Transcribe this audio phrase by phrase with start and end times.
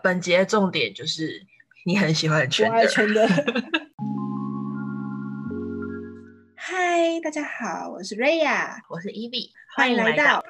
[0.00, 1.44] 本节重点就是
[1.84, 3.26] 你很喜欢我圈的，爱圈的。
[6.54, 10.44] 嗨，大家好，我是瑞亚，我是 Evie，欢迎来到。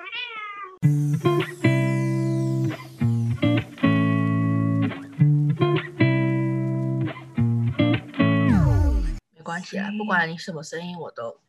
[9.35, 11.40] 没关系啊，不管你什么声音，我都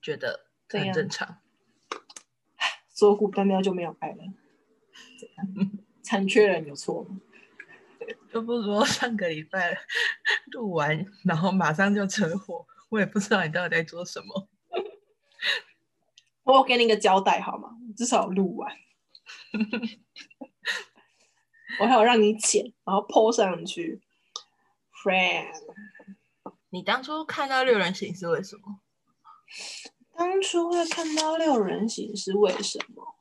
[0.00, 1.38] 觉得很正常。
[2.92, 4.18] 左骨断掉就没有爱了，
[5.18, 5.48] 怎样？
[6.00, 7.16] 残缺人有错吗？
[8.34, 9.78] 就不说 上个礼拜
[10.50, 14.48] 录完，然后马上就车祸，我也不知道你到底在做什么。
[16.42, 17.70] 我给你一个交代好吗？
[17.96, 18.76] 至少有录完，
[21.78, 24.02] 我还有让你剪，然后 po 上去。
[25.04, 25.52] Friend，
[26.70, 28.80] 你当初看到六人行是为什么？
[30.16, 33.14] 当初会看到六人行是为什么？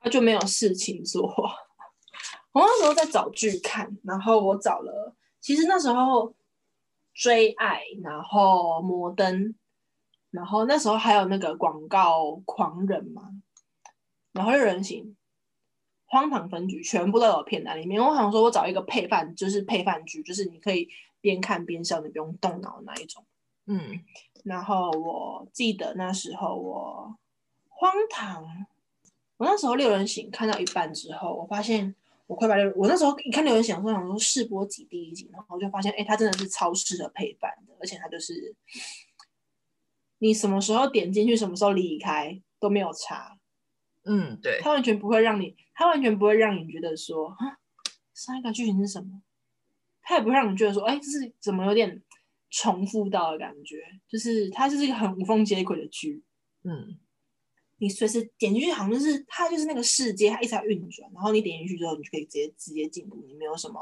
[0.00, 1.67] 他就没有事情做。
[2.58, 6.34] 我那时候在找剧看，然后我找了，其实那时候
[7.14, 9.54] 追爱，然后摩登，
[10.32, 13.30] 然后那时候还有那个广告狂人嘛，
[14.32, 15.14] 然后六人行、
[16.06, 18.02] 荒唐分局全部都有片单里面。
[18.02, 20.88] 我想说，我找一个配饭，就是配饭剧，就是你可以
[21.20, 23.24] 边看边笑，你不用动脑的那一种。
[23.66, 24.00] 嗯，
[24.42, 27.16] 然后我记得那时候我
[27.68, 28.66] 荒唐，
[29.36, 31.94] 我那时候六人行看到一半之后，我发现
[32.28, 38.54] 我快把六，我那时候一看留言想说想说试播集第一集，然后就发现，哎，它真的是超适合陪伴的，而且它就是
[40.18, 43.38] 你什么时候点进去，什么时候离开都没有差，
[44.04, 47.58] 嗯，对，它完全不会让你，它完全不会让你觉得说，啊，
[48.12, 49.22] 上一个剧情是什么？
[50.02, 52.02] 它也不会让你觉得说，哎，这是怎么有点
[52.50, 53.82] 重复到的感觉？
[54.06, 56.22] 就是它就是一个很无缝接轨的剧，
[56.64, 56.98] 嗯，
[57.78, 63.80] 你随时点进去，好像就是它就是那个世界，它一直在运转，然后你点进去之后，你就可以直接直接进入，你没有什么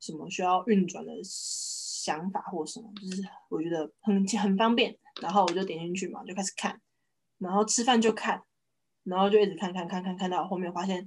[0.00, 4.96] 什么需要运转的想法或什么，就是我觉得很很方便。
[5.20, 6.80] 然后我就点进去嘛，就开始看，
[7.36, 8.42] 然后吃饭就看，
[9.04, 11.06] 然后就一直看看看看看到后面，发现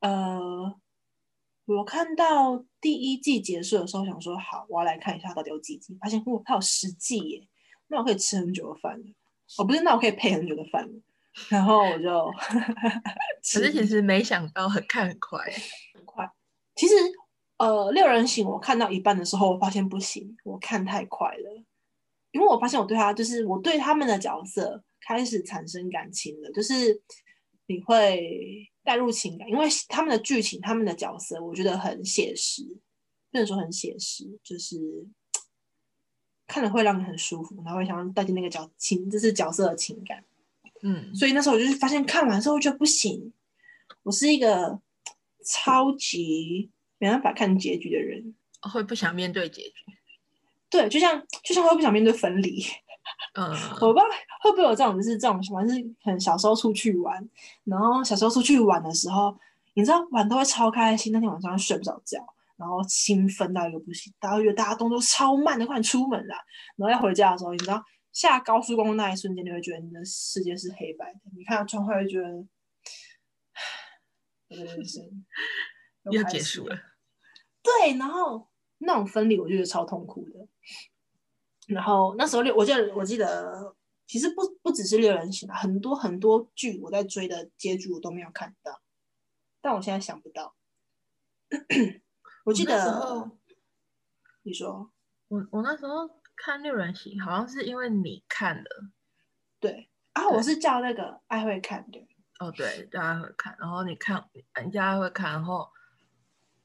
[0.00, 0.74] 呃，
[1.64, 7.48] 我看到第一季结束的时候，想说好，我要来看一下到底有几季，发现哦，它有十季耶，
[7.86, 9.06] 那我可以吃很久的饭了。
[9.56, 10.92] 哦，不是，那我可以配很久的饭了。
[11.48, 12.30] 然后我就
[13.52, 15.38] 可是其实没想到很看很快，
[15.94, 16.28] 很快。
[16.74, 16.94] 其实
[17.56, 21.64] 呃，六人行我看到一半的时候，我发现不行，我看太快了，
[22.32, 27.02] 因为我发现我对他就是我对他们的角色开始产生感情了，就是
[27.66, 32.62] 你会带入情感，因为他们的剧情、他们的角色，我觉得很写实，
[33.32, 34.76] 不能说很写实，就是
[36.46, 40.24] 看了会让你很舒服，然后会想要带进那个角情，就是角色的情感。
[40.82, 43.32] 嗯，所以那时候我就是发现看完之后就不行，
[44.02, 44.80] 我是一个
[45.44, 48.34] 超级没办法看结局的人。
[48.60, 49.72] 会不想面对结局，
[50.68, 52.60] 对，就像就像会不想面对分离，
[53.34, 53.48] 嗯，
[53.80, 54.04] 我不知道
[54.42, 57.16] 会不会有这种，就是这种情况，就是很小时候出去玩，
[57.62, 59.38] 然后小时候出去玩的时候，
[59.74, 62.18] 你知道玩都会超开心，那天晚上睡不着觉，
[62.56, 66.34] 然后兴奋到一个不行，然后觉得大家动作超慢的，快出门了，
[66.76, 67.80] 然后要回家的时候，你知道
[68.18, 72.28] 下高速公路那一瞬间，你会觉得你的世界是黑白的，你看到窗外会觉得，
[74.48, 75.24] 我的人生
[76.10, 76.76] 要结束了。
[77.62, 78.48] 对，然后
[78.78, 80.48] 那种分离，我觉得超痛苦的。
[81.68, 88.82] 然后那时候六，我记得我记得，其实不不只是六人行啊，很多很多剧我在追的结局我都没有看到，
[89.60, 90.56] 但我现在想不到。
[92.46, 93.30] 我记得，
[94.42, 94.90] 你说
[95.28, 96.08] 我我那时候
[96.44, 98.70] 看六人行，好像是因为你看的，
[99.60, 102.06] 对啊，我是叫那个爱会看的，
[102.38, 105.68] 哦，对，叫爱会看，然后你看，人家会看，然后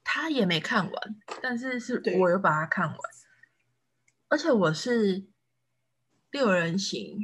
[0.02, 2.98] 他也没看完，但是是我有把它看完，
[4.28, 5.26] 而且我是
[6.30, 7.18] 六人行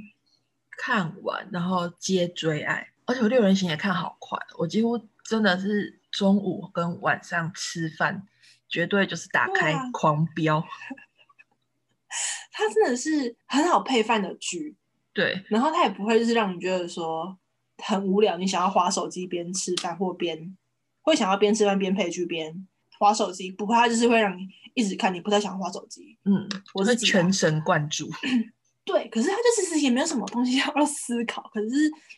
[0.78, 8.26] 看完，然后接追爱，而且我六人行也看好快，我几乎真的是中午跟晚上吃饭，
[8.68, 10.64] 绝对就是打开狂飙，
[12.52, 14.76] 它真的是很好配饭的剧，
[15.12, 17.38] 对，然后它也不会就是让你觉得说
[17.78, 20.56] 很无聊，你想要划手机边吃饭或边
[21.02, 22.66] 会想要边吃饭边配剧边
[22.98, 26.18] 划手机，不会，它就是会让你一直看，你不太想划手机。
[26.24, 28.10] 嗯，我自己啊全神贯注，
[28.84, 31.68] 对，可是他就其实也没有什么东西 要思考，可是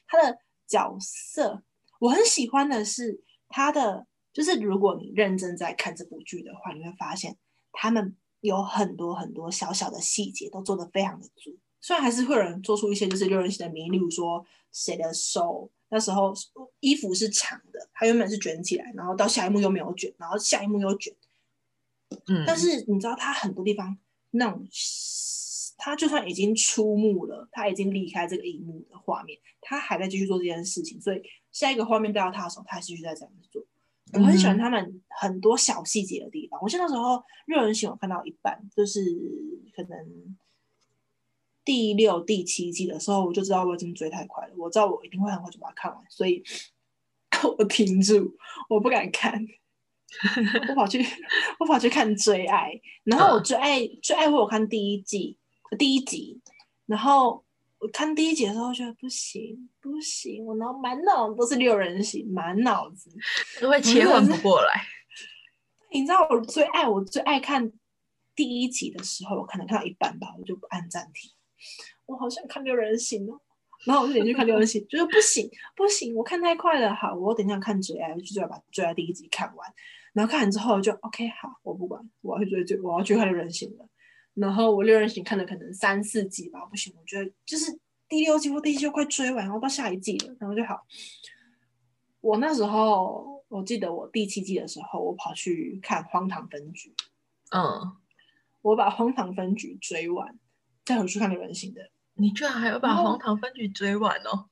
[0.06, 1.62] 他的角色
[2.00, 7.37] 我很喜欢的是他的，就是如果你认真在看这部剧的话，你会发现
[7.70, 11.59] 他们有很多很多小小的细节都做得非常的足。
[11.81, 16.33] 虽然还是会有人做出一些就是六人行的谜，例如说谁的手那时候
[16.81, 21.12] 衣服是长的，它原本是卷起来，然后到下一幕又没有卷，然后下一幕又卷。
[22.27, 23.99] 嗯，但是你知道，他很多地方
[24.31, 24.67] 那种，
[25.77, 33.65] 他就算已经出幕了，他已经离开这个荧幕的画面，他还在继续做这件事情，所以下一个画面到他的时候，他还是继续在这样子做。
[34.12, 36.61] 我很喜欢他们很多小细节的地方。
[36.62, 39.00] 我记得那时候热人行我看到一半，就是
[39.75, 40.37] 可能
[41.64, 46.43] 第六、第七季的时候，我就知道我已经追太快了，我知道我一定会很快就把它看完，所以
[47.59, 48.37] 我停住，
[48.69, 49.47] 我不敢看。
[50.69, 51.03] 我跑去，
[51.59, 52.70] 我跑去看《最爱》，
[53.05, 55.38] 然后我最爱最爱我有看第一季
[55.79, 56.38] 第一集，
[56.85, 57.43] 然后
[57.82, 63.11] 我看第一集的时候觉得不行不行，我脑满脑都是六人行，满脑子
[63.61, 64.81] 都会切换不过来。
[65.90, 67.73] 你知道我最爱我最爱看
[68.37, 71.32] 第一集的时候，我可能看到一半吧，我就不按暂停，
[72.06, 73.40] 我好想看六人行哦，
[73.85, 79.69] 然后我就点去看六人行，觉得不行不行，我看太快了，好，我等一下看《追爱》，就就要把《追爱》第一集看完。
[80.12, 83.88] 然后看完之后就 OK 好，我不管，我要去追追，我要去看六人行了。
[84.34, 90.87] 然后我六人行看了可能三四集吧，不行，我觉得就是第六季或第七季快追完，然后到下一季了，然后就好。
[92.20, 96.94] 我那时候我记得我第七季的时候，我跑去看《荒唐分局》，
[97.56, 97.93] 嗯，
[98.62, 100.38] 我把《荒唐分局》追完，
[100.85, 101.90] 再回去看六人行的。
[102.14, 104.46] 你居然还要把《荒唐分局》追完哦？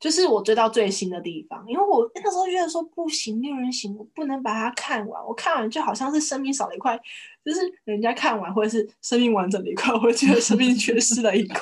[0.00, 7.00] 就是我追到最新的地方，因为我那时候觉得说不行，六人行我不能把它看完，我看完就好像是生命少了一块，
[7.44, 11.60] 就是人家看完或者是生命完整的一块，我会觉得生命缺失了一块。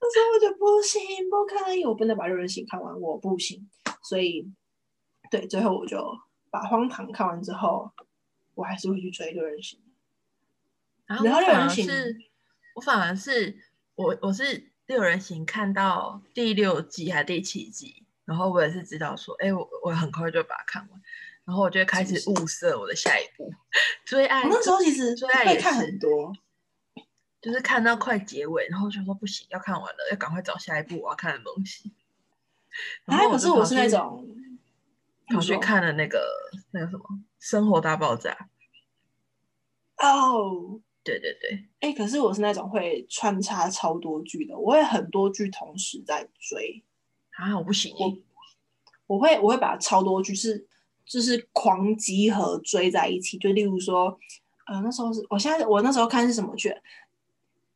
[0.00, 1.00] 那时候我就不行，
[1.30, 3.68] 不可以，我不能把六人行看完，我不行。
[4.02, 4.50] 所以，
[5.30, 6.02] 对，最后我就
[6.50, 7.90] 把荒唐看完之后，
[8.54, 9.78] 我还是会去追六人行。
[11.06, 12.16] 然后六人行是，
[12.74, 13.56] 我反而是
[13.94, 14.72] 我我是。
[14.88, 20.98] 六人行看到第六集还是第七集，然后我也是知道说，哎，我我很快就把它看完，
[21.48, 23.50] 然后我就开始物色我的下一步
[24.04, 24.44] 追爱。
[24.44, 26.30] 那时候其实追爱也看很多，
[27.40, 31.90] 就是看到快结尾，然后就说不行，要看完了，要赶快找下一部我要看的东西。
[33.06, 34.28] 然后可是我是那种
[35.28, 36.22] 跑去看了那个
[36.72, 37.02] 那个什么
[37.40, 38.36] 《生活大爆炸》
[40.06, 40.82] 哦。
[41.02, 46.84] 对对对，哎，可是我是那种会穿插超多剧的，我会很多剧同时在追
[47.30, 48.18] 啊，我不行，我
[49.06, 50.67] 我会我会把超多剧是
[51.08, 54.18] 就是狂集合追在一起，就例如说，
[54.66, 56.68] 呃，那时候是我现在我那时候看是什么剧，《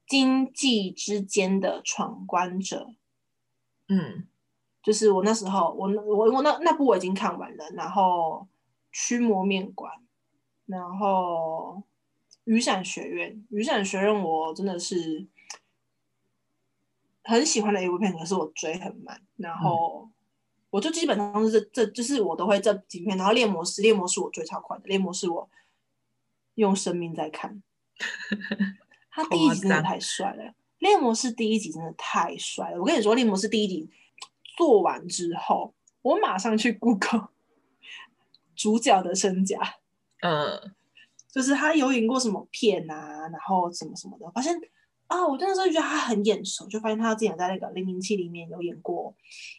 [0.07, 2.91] 经济之间的闯关者》，
[3.89, 4.27] 嗯，
[4.83, 8.47] 就是我那时候我我我那那部我已经看完了，然后
[8.93, 9.93] 《驱魔面馆》，
[10.67, 11.83] 然后。
[12.45, 15.25] 雨伞学院，雨伞学院，我真的是
[17.23, 20.11] 很喜欢的一部片，可是我追很慢，然后
[20.73, 25.49] 我就基本上是这这就是我都会这几片，然后猎魔士，猎魔士我追超快的，猎魔士我
[26.55, 27.63] 用生命在看，
[29.13, 33.91] 他第一集真的太帅了，猎魔士第一集真的太帅了，我跟你说，猎魔士第一集
[34.57, 37.29] 做完之后，我马上去 Google
[38.57, 39.59] 主角的身家，
[40.23, 40.75] 嗯。
[41.33, 44.55] 就是他有演过什么片啊，然后什么什么的，发现
[45.13, 49.15] 啊，我那时候就觉得他很眼熟，就发现他之前在那个零零七里面有演过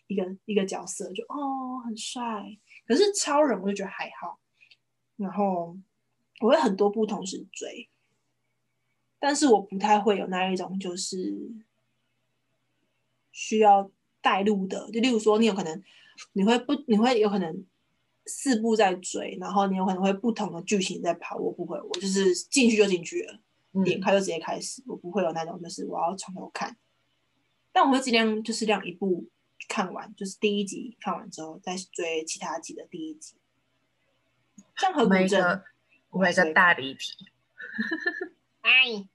[0.07, 2.43] 一个一个角色，就哦很帅。
[2.87, 4.39] 可是超人我就觉得还好，
[5.17, 5.77] 然后
[6.41, 7.87] 我会很多部同时追，
[9.19, 11.51] 但是我不太会有那一种就是
[13.31, 13.91] 需要
[14.21, 15.83] 带路的，就例如说你有可能
[16.33, 17.65] 你会不你会有可能。
[18.25, 21.35] 四部在追，然后你有可能会不同的剧情在跑。
[21.35, 23.37] 我不会，我就是进去就进去了，
[23.81, 24.83] 点开就直接开始。
[24.85, 26.75] 我不会有那种就是我要从头看，
[27.71, 29.29] 但我会尽量就是让一部
[29.69, 33.35] 看完，就是第一集看完之后再追其他集的第一集。
[34.75, 35.63] 像何古镇，
[36.09, 37.13] 我一个大离题。
[38.61, 39.07] 哎，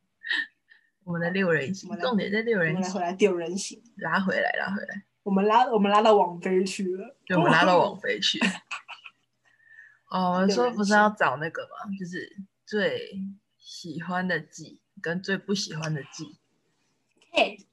[1.04, 5.04] 我们的六人行，重点在六人行，回来六人行，拉回来，拉回来。
[5.22, 7.16] 我们拉，我们拉到网飞去了。
[7.26, 8.40] 对，我们拉到网飞去。
[10.10, 11.90] 哦，说不是要找那个吗？
[11.98, 13.20] 就是最
[13.70, 16.38] 喜欢的季跟最不喜欢的季。
[17.30, 17.66] 嘿，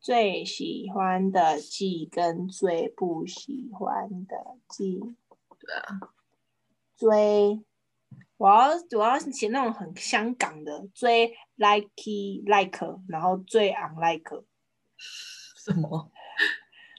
[0.00, 4.36] 最喜欢的季跟最不喜欢的
[4.68, 4.98] 季。
[5.60, 6.12] 对啊，
[6.96, 7.62] 追
[8.36, 11.88] 我要我要写那种很香港的追 like
[12.44, 14.42] like，然后最 unlike
[15.64, 16.10] 什么？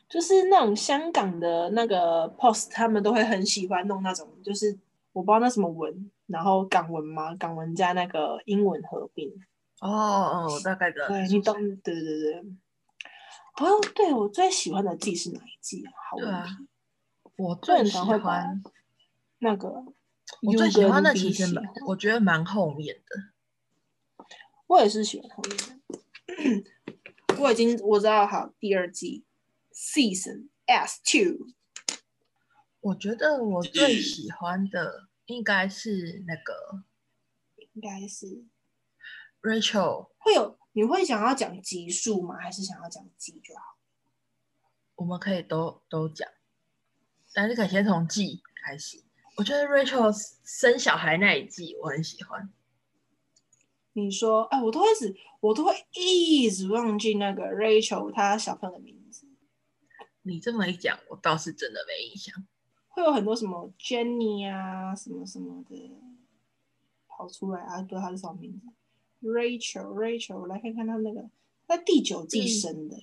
[0.07, 4.79] 就是那种香港的那个 post，他们都会很喜欢弄那种，就是
[5.11, 9.29] 我不知道那什么文，然后港文嘛，港文加那个英文合并。
[9.79, 11.07] 哦哦，大概的。
[11.07, 11.53] 对，你懂？
[11.83, 12.39] 对对对对。
[13.57, 15.91] 哦，对我最喜欢的季是哪一季啊？
[16.09, 16.67] 好问题。
[17.37, 18.63] 我最喜欢，
[19.37, 19.69] 那个
[20.41, 21.45] 我最喜欢的其实
[21.87, 24.25] 我觉得蛮后面的。
[24.65, 26.73] 我也是喜欢后面的。
[27.41, 29.23] 我已经我知道，好，第二季
[29.71, 31.47] Season S Two，
[32.79, 36.83] 我觉得我最喜欢的应该是那个
[37.73, 38.45] 应该是
[39.41, 42.37] Rachel，会有你会想要讲集数吗？
[42.37, 43.77] 还是想要讲季就好？
[44.95, 46.29] 我们可以都都讲，
[47.33, 49.03] 但是可以先从季开始。
[49.35, 50.11] 我觉得 Rachel
[50.43, 52.53] 生小孩那一季我很喜欢，
[53.93, 59.25] 你说，哎，我都会一直，我都会一直忘记那个 Rachel 她小朋友的名字，
[60.21, 62.45] 你这么一讲，我倒是真的没印象。
[62.93, 65.91] 会有很多什么 Jenny 啊，什么什么的
[67.07, 68.67] 跑出来啊，不知道他是什么名字
[69.27, 71.27] ？Rachel Rachel，我来看看他那个，
[71.67, 72.97] 他第九季嗯生的，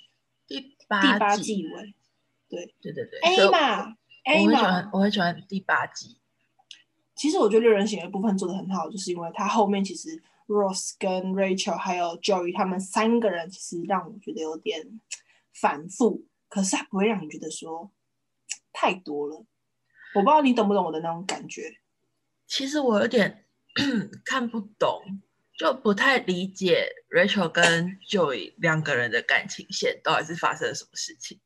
[0.47, 1.95] 第八第八八季，季尾
[2.49, 6.17] 对对对，所以我 Emma 我很喜欢 Emma，，我很喜欢第八季。
[7.17, 15.01] 其实我觉得六人行的部分做的很好，就是因为他后面其实 Ross 跟 Rachel 还有 Joey 他们三个人，其实让我觉得有点
[15.53, 17.91] 反复，可是他不会让你觉得说
[18.73, 19.45] 太多了。
[20.15, 21.63] 我不知道你懂不懂我的那种感觉。
[22.47, 23.45] 其实我有点
[24.25, 25.21] 看不懂，
[25.57, 31.39] 就不太理解 Rachel 跟 Joey 两个人的感情线到底是发生了什么事情。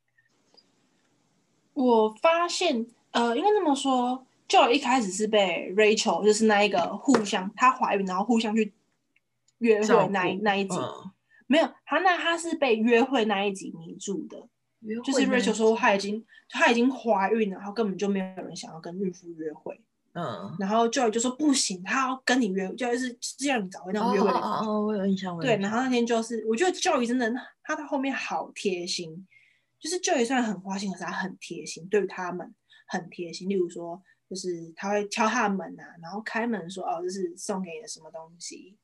[1.74, 8.72] 我发现，呃，应该这么说，Joey 一开始是被 Rachel 就是那一个互相她怀孕，然后互相去
[9.58, 11.10] 约会那一那一集，嗯，
[11.46, 14.48] 没有，他那他是被约会那一集迷住的。
[14.84, 19.80] 约就是 Rachel 说她已经她已经怀孕了，然后根本就没有人想要跟孕妇约会，
[20.12, 29.26] 嗯，然后 Joy 就说不行，他要跟你约，就是是让你找回那哦种约会的哦哦哦，我有印象，对，然后那天就是我觉得 Joy 真的他到后面好贴心，
[29.80, 32.54] 就是 Joy 虽然很花心，可是他很贴心，对于他们
[32.86, 33.48] 很贴心。
[33.48, 38.76] 例如说，就是他会敲他的门啊，然后开门说哦，这是送给你的什么东西。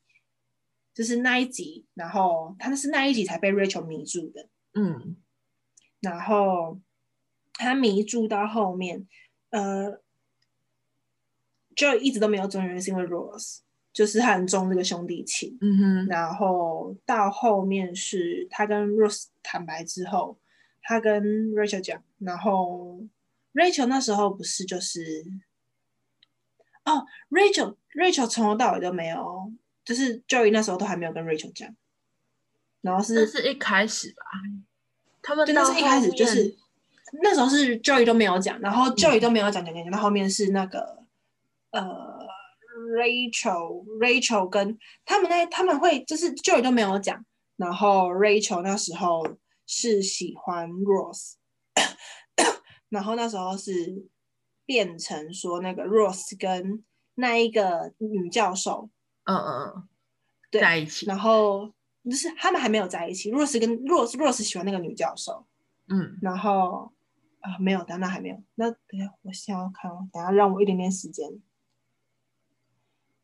[0.93, 5.15] 就是那一集，然后他那是那一集才被 Rachel 迷住的，嗯
[6.01, 6.79] 然后
[7.53, 9.07] 他迷住到后面，
[9.51, 10.01] 呃，
[11.75, 13.59] 就一直都没有中原因是因为 Rose，
[13.93, 15.57] 就是他很重这个兄弟情。
[15.61, 20.39] 嗯哼，然后到后面是他跟 Rose 坦白之后，
[20.81, 23.05] 他跟 Rachel 讲，然后
[23.53, 25.23] Rachel 那时候不是就是，
[26.85, 29.53] 哦，Rachel Rachel 从头到尾都没有，
[29.85, 31.75] 就是 Joey 那时候都还没有跟 Rachel 讲，
[32.81, 34.23] 然后是这是一开始吧，
[35.21, 36.55] 他们真的是一开始就是
[37.21, 38.95] 那时候是 Joey 都没有讲，然后嗯。
[38.95, 41.03] Joey 都没有讲讲讲讲到后面是那个
[41.71, 41.81] 呃
[42.95, 47.23] Rachel Rachel 跟他们那他们会就是 Joey 都没有讲，
[47.57, 49.37] 然后 Rachel 那时候
[49.67, 51.33] 是喜欢 Rose，
[52.89, 54.07] 然后那时候是
[54.65, 56.83] 变成说那个 Rose 跟
[57.15, 58.89] 那一个女教授
[59.25, 59.87] 嗯嗯嗯。
[60.49, 61.71] 对在一起，然后
[62.03, 65.45] 就是他们还没有在一起，Rose 跟 Rose Rose 喜欢那个女教授。
[65.87, 66.91] 嗯然后
[67.41, 68.41] 啊、没有，等那还没有。
[68.55, 71.27] 那等下，我想要看哦，等下让我一点点时间。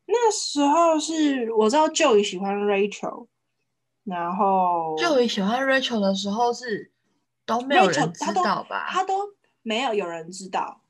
[0.05, 3.27] 那时候是我知道 Joey 喜欢 Rachel，
[4.03, 6.91] 然后就喜欢 Rachel 的时候是
[7.46, 8.88] 都没有 Rachel 人知他都道吧？
[8.89, 9.13] 他都
[9.62, 10.81] 没有有人知道。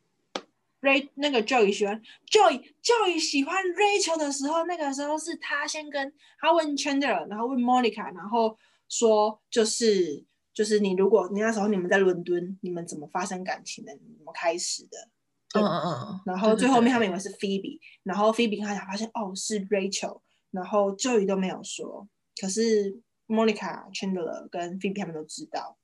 [0.82, 8.58] Ray 那个 Joey 喜欢 Joey Joey 喜欢 Rachel 的时候，那个时候是他先跟他问 Chandler，然后问 Monica，然后
[8.88, 13.94] 说就是就是你如果你那时候你们在伦敦，你们怎么发生感情的？
[13.94, 15.10] 你怎么开始的？
[15.54, 22.08] 对嗯嗯嗯，然后最后面他们以为是 Phoebe，然后 Phoebe 他才发现哦是 Rachel，然后 Joey 都没有说，
[22.40, 25.78] 可是 Monica、Chandler 跟 Phoebe 他们都知道。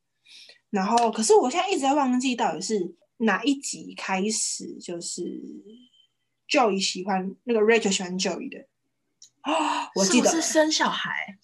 [0.69, 5.41] 然后可是我现在一直在忘记到底是哪一集开始，就是
[6.47, 8.67] Joey 喜欢那个 Rachel 喜欢 Joey 的
[9.41, 11.37] 啊、我记得是是生小孩？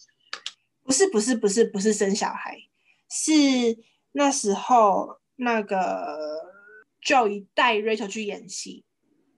[0.83, 2.57] 不是不是不是不是生小孩，
[3.09, 3.77] 是
[4.13, 6.17] 那时候那个
[7.03, 8.85] Joey 带 Rachel 去演戏，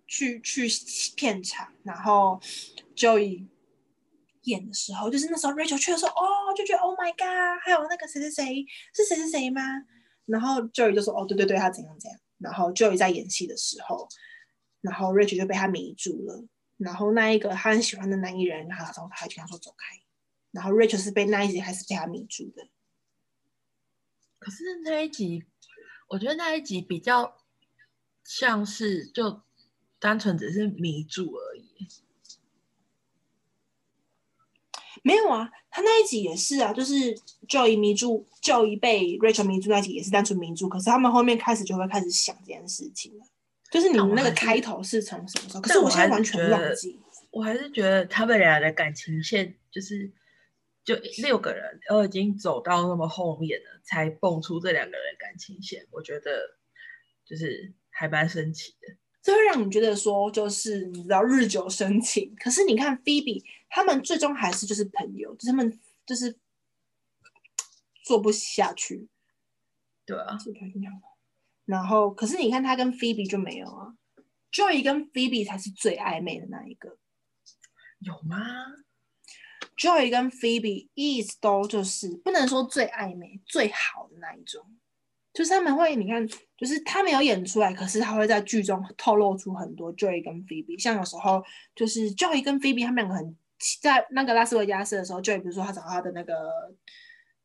[0.07, 0.67] 去去
[1.15, 2.39] 片场，然后
[2.95, 3.47] Joey
[4.43, 9.61] 演的时候，就是那时候 Rachel 去的时候，哦，就觉得 Oh my God，还有那个谁谁谁是谁谁谁吗？
[10.25, 12.19] 然后 Joey 就说哦，对对对，他怎样怎样。
[12.37, 14.07] 然后 Joey 在演戏的时候，
[14.81, 16.43] 然后 Rachel 就被他迷住了。
[16.77, 20.01] 然后那一个他很喜欢的男艺人，然后他就跟他说走开。
[20.51, 22.67] 然后 Rachel 是被那一集还是被他迷住的。
[24.39, 25.45] 可是那一集，
[26.09, 27.37] 我觉得那一集比较
[28.23, 29.43] 像是就
[29.99, 31.87] 单纯只是迷住而已。
[35.03, 37.15] 没有啊，他那一集也是啊，就是
[37.48, 43.25] Joey 迷住，Joey 被 Rachel 迷住那一集也是单纯迷住，可是他们后面开始就会开始想这件事情了。
[43.72, 45.62] 就是你们那个开头是从什么时候？
[45.62, 47.00] 可是我现在完全忘记。
[47.31, 50.12] 我还是觉得他们俩的感情线就是
[50.84, 50.93] 就
[51.24, 55.88] 六个人，都已经走到那么后面了，才蹦出这两个人感情线。
[55.91, 56.41] 我觉得
[57.25, 59.00] 就是还蛮神奇的。
[59.21, 62.35] 这会让你觉得说，就是你知道日久生情。
[62.37, 66.35] 可是你看菲比，他们最终还是就是朋友，他们就是
[68.03, 69.07] 做不下去。
[70.05, 70.37] 对啊，
[71.65, 73.93] 然后，可是你看他跟菲比就没有啊
[74.51, 76.97] ，Joy 跟菲比才是最暧昧的那一个。
[77.99, 78.37] 有吗
[79.77, 84.65] ？Joy 跟菲比一直都就是不能说最暧昧、最好的那一种。
[85.33, 90.77] 就是他们会，你看，就是他没有演出来，可是他会在剧中透露出很多 Joy 跟 Phoebe。
[90.77, 91.41] 像有时候
[91.73, 93.38] 就是 Joy 跟 Phoebe 他们两个很
[93.81, 96.35] 在那个拉斯维加斯的时候，Joy 比如说他找他的那个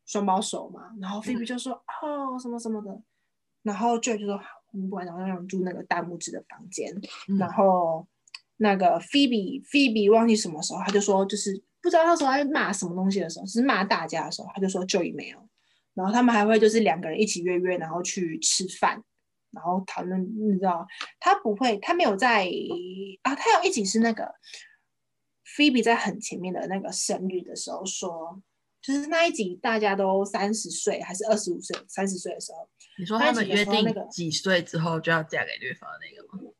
[0.05, 3.01] 双胞手嘛，然后 Phoebe 就说哦什么什么的，
[3.63, 4.37] 然后 Joy 就说
[4.71, 6.93] 我们不管，然后让住那个大拇指的房间，
[7.39, 8.05] 然后
[8.57, 15.39] 那个 Phoebe Phoebe 忘记什么时候，他就说就是不知道那时候在骂什么东西的时候，是骂大家的时候，他就说 Joy 没有。
[15.97, 19.01] 然后他们还会就是两个人一起约约，然后去吃饭，
[19.49, 20.85] 然后讨论，你知道，
[21.19, 22.47] 他不会，他没有在
[23.23, 24.35] 啊，他有一集是那个
[25.43, 28.39] 菲比在很前面的那个生日的时候说，
[28.79, 36.51] 就是那一集大家都三十岁还是二十五岁，三十岁的时候，你说他们约定那个几岁之后就要嫁给对方的那个吗？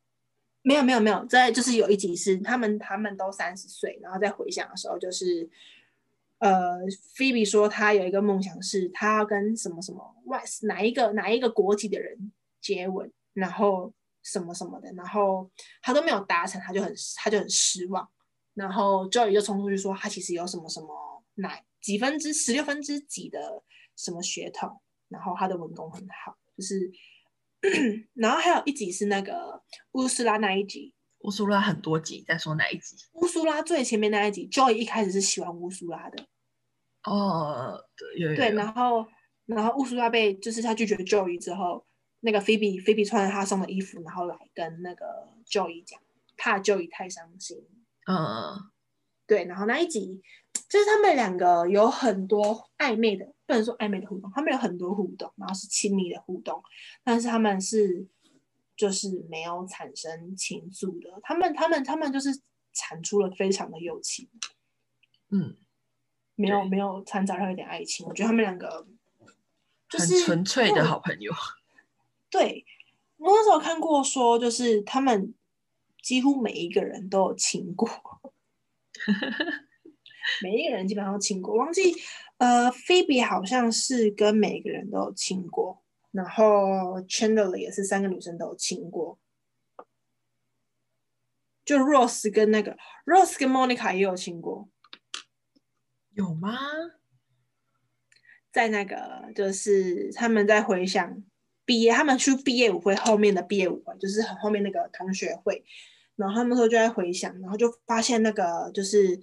[0.63, 5.47] 没有没有没有，在就是有一集是他们他们都三十岁，然后在回想的时候就是。
[6.39, 6.77] 呃，
[7.15, 15.49] 菲比说她有一个梦想，是她要跟什么什么外哪一个哪一个国籍的人接吻，然后什么什么的，然后
[15.81, 18.07] 她都没有达成，她就很她就很失望。
[18.53, 23.63] 然后 Joey 就冲出去说，他其实有什么什么哪几分之十六分之几的
[23.95, 26.91] 什么血统，然后他的文功很好，就是，
[28.15, 30.91] 然后还有一集是那个乌斯拉那一集。
[31.19, 32.95] 乌苏拉很多集，在说哪一集？
[33.13, 36.25] 乌苏拉最前面那一集，Joy 一开始是喜欢乌苏拉的。
[37.09, 39.07] 哦，对，对，然后，
[39.45, 41.85] 然后乌苏拉被就是他拒绝 Joy 之后，
[42.19, 45.99] 那个菲比菲比穿着他送的衣服，然后来跟那个 Joy 讲，
[46.35, 47.57] 怕 Joy 太伤心。
[48.07, 48.71] 嗯，
[49.25, 50.21] 对，然后那一集
[50.69, 56.61] 就是他们两个有很多暧昧的，不能说暧昧的互动，他们有很多互动，然后是亲密的互动，
[57.03, 58.07] 但是他们是。
[58.77, 62.29] 就是没有产生情愫的，他们他们他们就是
[62.73, 64.29] 产出了非常的友情，
[65.31, 65.57] 嗯，
[66.37, 68.87] 没有没有掺杂上一点爱情，我觉得他们两个
[69.89, 71.33] 就是纯粹的好朋友。
[72.31, 72.65] 对，
[73.17, 75.33] 我那时候看过说，就是他们
[76.01, 77.89] 几乎每一个人都有亲过，
[80.41, 81.93] 每一个人基本上都亲过，忘记
[82.37, 85.83] 呃，菲比好像是跟每一个人都有亲过。
[86.11, 89.19] 然后 Chandler 也是三个女生都有亲过，
[91.63, 94.67] 就 Rose 跟那个 Rose 跟 Monica 也有亲过，
[96.17, 96.57] 有吗？
[98.51, 101.23] 在那个就是他们在回想
[101.63, 105.63] 毕业，他们去毕业舞会后面的毕业舞会，就是很后面那个同学会，
[106.15, 109.21] 然后他们说就在回想，然后就发现那个就是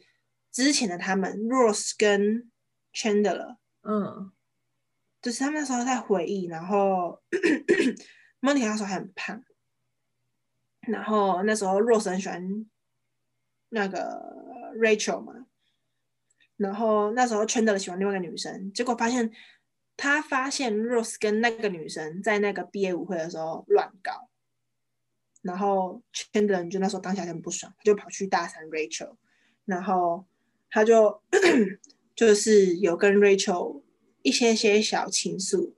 [0.53, 2.51] 之前的他们 Rose 跟
[2.95, 4.31] Chandler，嗯。
[5.21, 7.21] 就是他们那时候在回忆，然后
[8.41, 9.43] Monica 那时候还很胖，
[10.83, 12.67] 然后那时候 Rose 很喜欢
[13.71, 15.47] 那个 Rachel 嘛，
[16.57, 19.31] 然后那时候 Chandler 喜欢另外一个女生，结果发现
[19.97, 24.29] 他发现 Rose 跟那个女生在那个毕业舞会的时候乱搞，
[25.43, 29.17] 然后 Chandler 就那时候当下很不爽，就跑去大喊 Rachel，
[29.64, 30.27] 然后
[30.71, 31.23] 他就
[32.14, 33.83] 就是有跟 Rachel。
[34.27, 35.75] 一些些小情愫，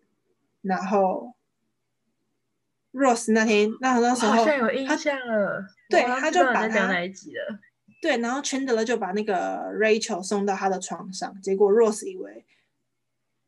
[0.63, 1.35] 然后
[2.93, 7.59] Rose 那天那那时候好像有印象了，对，他就把他哪一集了？
[8.01, 12.45] 对，然后 Chandler 就把那个 Rachel 送到他的床上，结果 Rose 以为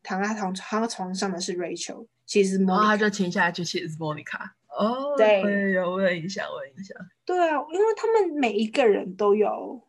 [0.03, 4.51] 躺在床他床上的是 Rachel，其实然后他就停下来就其实是 Monica。
[4.69, 5.41] 哦，对，
[5.73, 6.97] 有我有印象，我有印象。
[7.25, 9.83] 对啊，因为他们每一个人都有。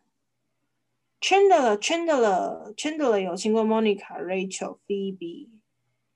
[1.22, 5.50] Chandler Chandler Chandler 有亲过 Monica Rachel Phoebe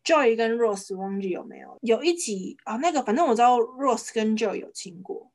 [0.05, 1.77] Joy 跟 Rose 忘记有没有？
[1.81, 5.32] 有一集啊，那个反正我知道 Rose 跟 Joy 有亲过。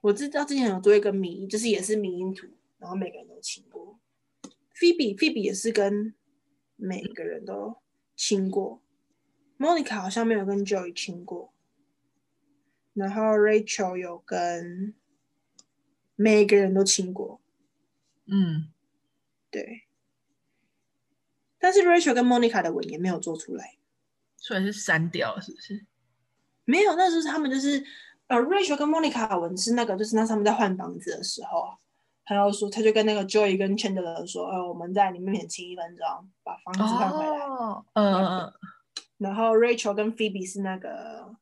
[0.00, 2.46] 我知道之前有做一个迷，就是也是迷因图，
[2.78, 3.98] 然后每个人都亲过。
[4.74, 6.14] Phoebe Phoebe 也是跟
[6.76, 7.76] 每个人都
[8.16, 8.82] 亲过。
[9.58, 11.52] Monica 好像没有跟 Joey 亲过。
[12.94, 14.94] 然后 Rachel 有跟。
[16.22, 17.40] 每个人都亲过，
[18.26, 18.70] 嗯，
[19.50, 19.84] 对。
[21.58, 23.78] 但是 Rachel 跟 Monica 的吻也没有做出来，
[24.36, 25.86] 所以是删掉了，是不是？
[26.66, 27.82] 没有，那时候他们就是
[28.30, 31.68] 呃，Rachel 跟 Monica 文是那个，就是那他们在换房子的时候，
[32.24, 36.06] 他要说，他就跟那个 Joey 跟 Chandler 说，呃，我们在你面前亲一分钟，
[36.44, 37.38] 把房子换回来。
[37.44, 38.52] 哦，嗯嗯嗯，
[39.18, 41.34] 然后 Rachel 跟 Phoebe 是那个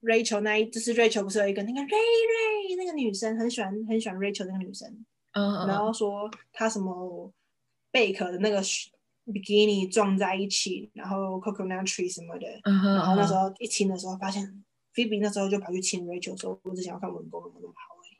[0.00, 4.88] Rachel 那一，就是 Rachel 不是有一个那个 Ray Ray 那个女生很喜欢很喜欢 Rachel 那个女生，
[5.32, 7.32] 嗯嗯，然后说她什么
[7.90, 8.62] 贝壳的那个
[9.26, 14.62] bikini 撞在一起，然后 coconut tree 什么的，然后那时候候一亲的时候，发现
[14.94, 18.18] Phoebe 那时候就跑去亲 Rachel，说我只想要看文工有没有那么好而已。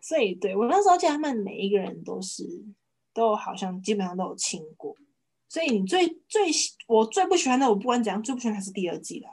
[0.02, 2.64] 所以对我那时候见他们每一个人都是
[3.12, 4.96] 都好像基本上都有亲过。
[5.48, 9.30] 所以你最最喜我最不喜欢的，我不管怎样最不喜欢还是第二季啦。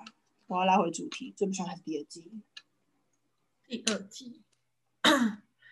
[0.48, 2.30] 我要拉回主题，最不喜欢还是第二季。
[3.68, 4.44] 第二季，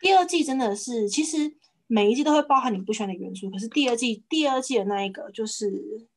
[0.01, 6.07] 第二季真的是，其实每一季都会包含你不喜欢的元素，可是第二季第二季的那一个就是，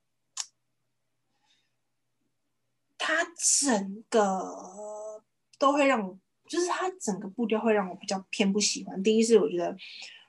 [3.03, 5.23] 它整个
[5.59, 9.03] 都会让我，就是它整个步调会让我比较偏不喜欢。
[9.03, 9.77] 第一是我觉得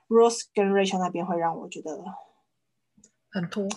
[0.08, 2.04] Rose 跟 Rachel 那边会让我觉得
[3.30, 3.68] 很拖，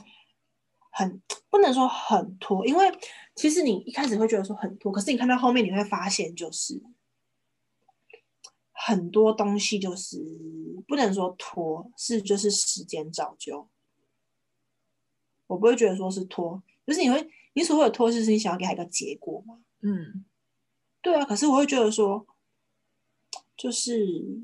[0.91, 2.91] 很不能说很拖，因为
[3.35, 6.81] 其实你一开始会觉得说很拖，可是你看到后面你会发现就是。
[8.79, 10.23] 很多东西就是
[10.87, 13.67] 不能说拖，是就是时间造就。
[15.47, 19.57] 我不会觉得说是拖，就是你会你所谓的拖，就是你想要给他一个结果嘛。
[19.81, 20.23] 嗯，
[21.01, 22.27] 对啊，可是我会觉得说，
[23.57, 24.39] 就是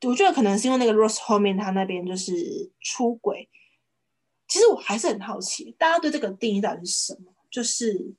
[0.00, 3.48] 我觉得可能是因为那个 Rose 后面他那边就是出轨。
[4.48, 7.32] 其实我还是很好奇，大家对这个定义到底是什么？
[7.48, 8.16] 就是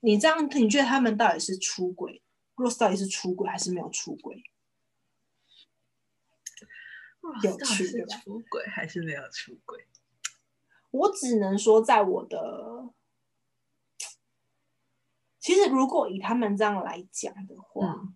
[0.00, 2.20] 你这样，你觉得他们到底是出轨
[2.56, 4.42] ？Rose 到底是出轨还是没有出轨？
[7.42, 9.86] 有趣对吧出轨还是没有出轨？
[10.90, 12.88] 我只能说，在我的，
[15.40, 18.14] 其实如果以他们这样来讲的话，嗯。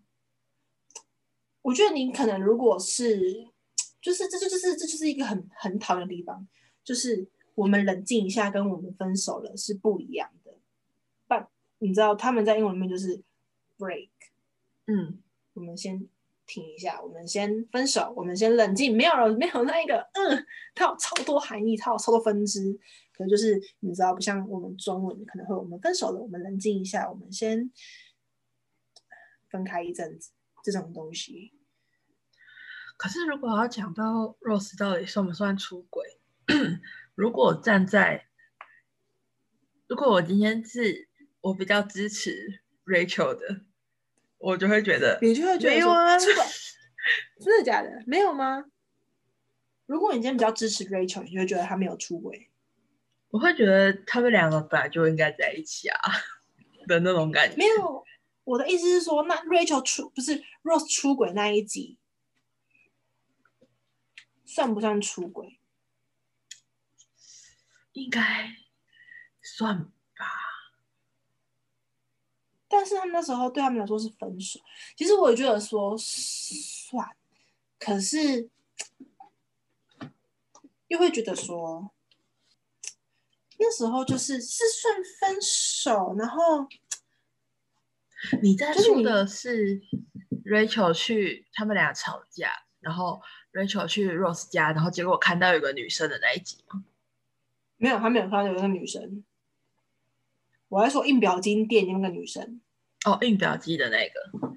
[1.62, 3.48] 我觉得你可能如果是，
[4.00, 6.44] 就是这就就是这就是一个很很讨厌的地方，
[6.82, 10.52] 就是我们冷静一下，跟我们分手了是不一样的。
[11.28, 13.22] 但你知道他们在英文里面就是
[13.78, 14.11] break，
[14.88, 15.22] 嗯，
[15.54, 16.08] 我们先
[16.46, 22.76] 停一下，我们先分手，我们先冷静，没有了，没有那一个，嗯，它有超多含义，它有超多分支，
[23.14, 27.70] 可能就是你知道，不像我们中文可能会我们分手了，我们冷静一下，我们先
[29.48, 30.31] 分开一阵子，
[30.64, 31.53] 这种东西，
[32.96, 36.07] 可是如果要讲到 Rose 到底算不算出轨，
[37.14, 38.29] 如果站在，
[39.87, 41.09] 如果我今天是
[41.42, 43.66] 我比较支持 Rachel 的，
[44.38, 48.03] 我就会觉得你就会觉得说没有啊，真的假的？
[48.07, 48.64] 没有吗？
[49.85, 52.48] 如果你今天比较支持 Rachel，你就会觉得他没有出轨。
[53.33, 55.99] 我会觉得他们两个本来就应该在一起啊
[56.87, 57.57] 的那种感觉。
[57.57, 58.05] 没有，
[58.45, 61.97] 我的意思是说，那 Rachel 出不是 Rose 出轨那一集，
[64.45, 65.59] 算不算出轨？
[67.92, 68.55] 应该
[69.40, 69.90] 算吧。
[72.68, 74.61] 但是他们那时候对他们来说是分手。
[74.95, 77.16] 其实我也觉得说算，
[77.79, 78.51] 可是
[80.88, 81.91] 又会觉得说，
[83.62, 86.66] 那时候就是是算分手，然后
[88.42, 89.81] 你在说的是
[90.44, 93.22] Rachel 去他们俩吵架，然后
[93.53, 96.85] Rachel 去 Rose 家，然后结果看到有个女生的那一集吗？
[97.77, 99.22] 没有，他没有看到有个女生。
[100.68, 102.61] 我在说印表机店那个女生，
[103.05, 104.57] 哦，印表机的那个。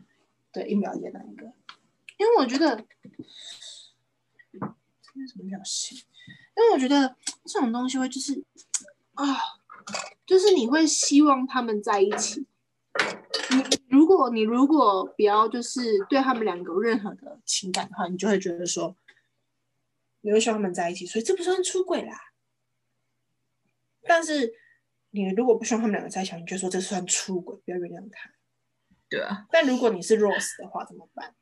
[0.51, 1.45] 对，印表店那一个，
[2.17, 2.75] 因为我觉得
[4.51, 4.65] 这
[5.19, 5.95] 是什么表情？
[6.57, 7.15] 因为我觉得
[7.45, 8.33] 这种东西会就是
[9.15, 9.37] 啊，
[10.25, 12.47] 就是你会希望他们在一起。
[13.49, 18.95] 你如果你如果不要就是对他们两个有任何的情感的话，你就会觉得说，
[20.21, 22.33] 你会希望他们在一起，所以这不算出轨啦。
[24.03, 24.53] 但是
[25.11, 28.31] 你如果不希望他们两个在一起，你就说这算出轨，不要原谅他。
[29.09, 31.35] 对啊，但如果你是 Rose 的话，怎么办？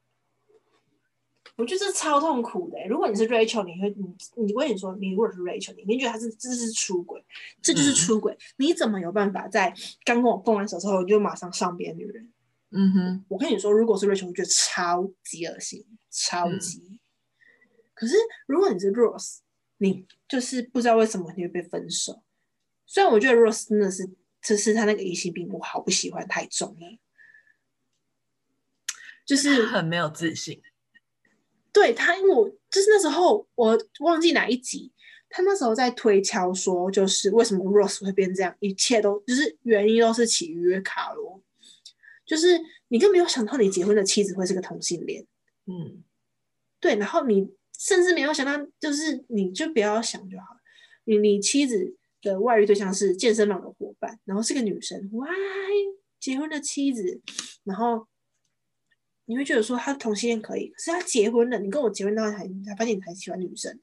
[1.55, 7.23] 我觉得这超痛苦的欸、如果你是 Rachel，你会你你问你说，你如果是 Rachel，你你觉得他是这是出轨，
[7.61, 9.71] 这就是嗯出轨，你怎么有办法在
[10.03, 12.33] 刚跟我分完手之后，你就马上上别的女人？
[12.71, 16.99] 嗯哼，我跟你说，如果是 Rachel，我觉得超级恶心，超嗯级。
[17.93, 18.15] 可是
[18.47, 19.37] 如果你是 Rose，
[19.77, 22.23] 你就是不知道为什么你会被分手。
[22.87, 24.09] 虽然我觉得 Rose 真的是，
[24.41, 26.97] 就是他那个疑心病，我好不喜欢，太重了。
[29.23, 30.59] 就是很没有自信。
[31.73, 34.91] 对他，因为我就是那时候我忘记哪一集，
[35.27, 41.41] 他那时候在推敲说，就是为什么 Rose 会变这样，一切都就是原因都是起于卡罗，
[42.27, 45.25] 就是你更没有想到你结婚的妻子会是个同性恋，
[45.65, 46.03] 嗯，
[46.79, 50.59] 对，然后你甚至没有想到，就是你就不要想就好了，
[51.05, 55.27] 你你妻子的外遇对象是健身房的伙伴，然后是个女生，哇，
[56.19, 57.19] 结婚的妻子，
[57.63, 58.07] 然后。
[59.25, 63.79] 你会觉得说他同性恋可以，可是他结婚了，你跟我结婚，到还才发现你还喜欢女生，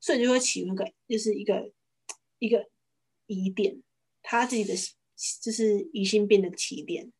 [0.00, 1.70] 所以就会起那个就是一个
[2.38, 2.66] 一个
[3.26, 3.82] 疑点，
[4.22, 4.72] 他自己的
[5.42, 7.12] 就是疑心病的起点，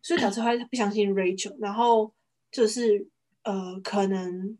[0.00, 2.14] 所以导致他不相信 Rachel，然后
[2.52, 3.08] 就是
[3.42, 4.56] 呃，可能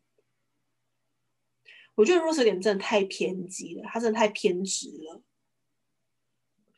[1.94, 5.22] 我觉得 Rose 有点真的太偏激了，他真的太偏执了。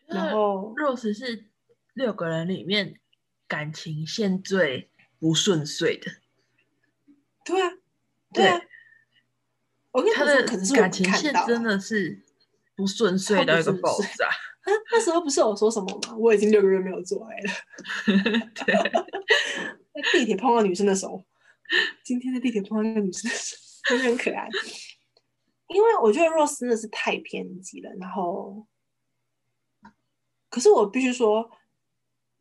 [0.09, 1.47] 然后 Rose 是
[1.95, 3.01] 六个人里面
[3.49, 4.91] 感情线最。
[5.25, 6.13] 不顺遂的，
[7.47, 7.73] 对啊，
[8.31, 8.61] 对啊，
[9.91, 10.43] 我跟他的
[10.75, 12.23] 感情线真的是
[12.77, 14.27] 不顺遂的一个爆炸。
[14.61, 16.15] 啊那时候不是有说什么吗？
[16.19, 17.51] 我已经六个月没有做爱了。
[18.55, 18.75] 对，
[19.95, 21.25] 在地铁碰到女生的手，
[22.05, 24.47] 今天在地铁碰到那个女生的手，真的很可爱。
[25.69, 28.67] 因为我觉得 Rose 真的是太偏激了，然后，
[30.51, 31.51] 可是我必须说，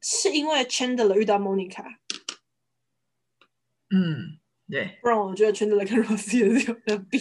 [0.02, 1.86] 是因为 Chandler 遇到 Monica。
[3.94, 7.20] 嗯，对，不然我觉得 Chandler 跟 Rose 也是有的比。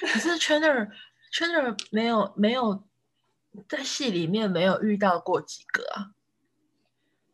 [0.00, 0.90] 可是 Chandler
[1.32, 2.84] Chandler 没有没有
[3.68, 6.14] 在戏里面没有遇到过几个啊？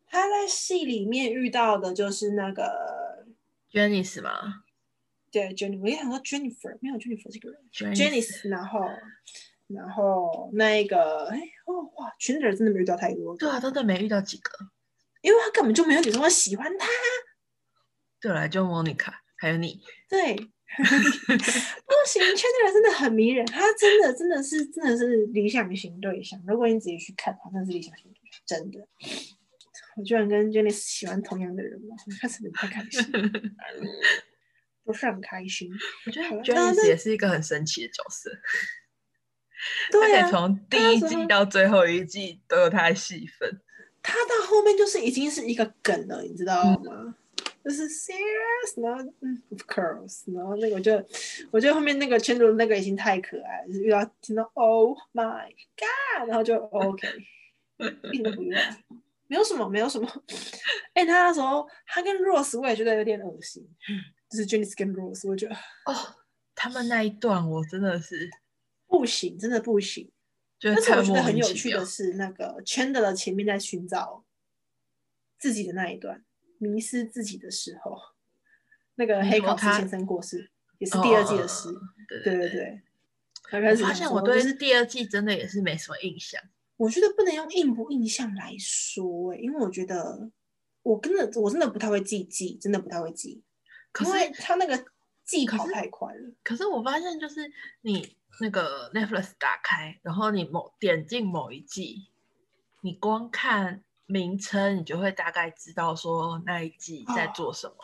[0.09, 3.25] 他在戏里面遇到的就是那个
[3.71, 4.63] Janice 吗？
[5.31, 8.81] 对，Jennifer，我也想到 Jennifer，没有 Jennifer 这个人，Janice，然后
[9.67, 14.69] 然后那个，哎哦哇，Chandler 真的没遇到太多，对啊，真的没遇到几个。
[15.27, 16.87] 因为他根本就没有女生会喜欢他，
[18.21, 20.43] 对了，就 Monica 还有你，对，不
[22.07, 26.41] 行，圈内人真的很迷人，他真的真的是真的是理想型对象。
[26.47, 28.79] 如果你直接去看，他真的是理想型对象，真的。
[29.97, 33.03] 我居然跟 Jenny 喜欢同样的人了，开始不太开心，
[34.85, 35.69] 不是很开心。
[36.05, 38.31] 我觉得 Jenny 也是一个很神奇的角色，
[39.91, 43.61] 对啊，从第一季到最后一季都有他的戏份。
[44.09, 47.13] 他到后面就是已经是一个梗了，你知道吗？
[47.61, 50.93] 就是 serious，然后嗯，of course，然后那个我就
[51.51, 57.05] 我觉得后面那个圈主那个已经太可爱，就是遇到听到 oh my god，然后就 OK，
[58.13, 58.57] 一点都不用，
[59.27, 60.09] 没有什么，没有什么。
[60.93, 63.67] 哎，他那时候他跟 Rose 我也觉得有点恶心，
[64.31, 65.53] 就是 Janice 跟 Rose，我觉得
[65.85, 65.93] 哦，
[66.55, 68.29] 他们那一段我真的是
[68.87, 70.09] 不行，真的不行。
[70.59, 74.25] 但是我觉得很有趣的是，那个 Chandler 前面在寻找
[75.37, 76.23] 自己的那一段，
[76.57, 77.95] 迷失自己的时候，
[78.95, 81.69] 那个黑考斯先生过世，也是第二季的事。
[82.09, 82.81] 对对对，
[83.51, 86.41] 我发现我对第二季真的也是没什么印象。
[86.77, 90.31] 我觉得不能用印不印象来说，因为我觉得
[90.83, 93.43] 我真的我真的不太会记记，真的不太会记，
[94.05, 94.85] 因为他那个
[95.27, 96.31] 记跑太快了。
[96.43, 98.17] 可是我发现就是你。
[98.39, 102.07] 那个 Netflix 打开，然后你某点进某一季，
[102.81, 107.75] 你光看名称，你就会大概知道说那一季在做什么。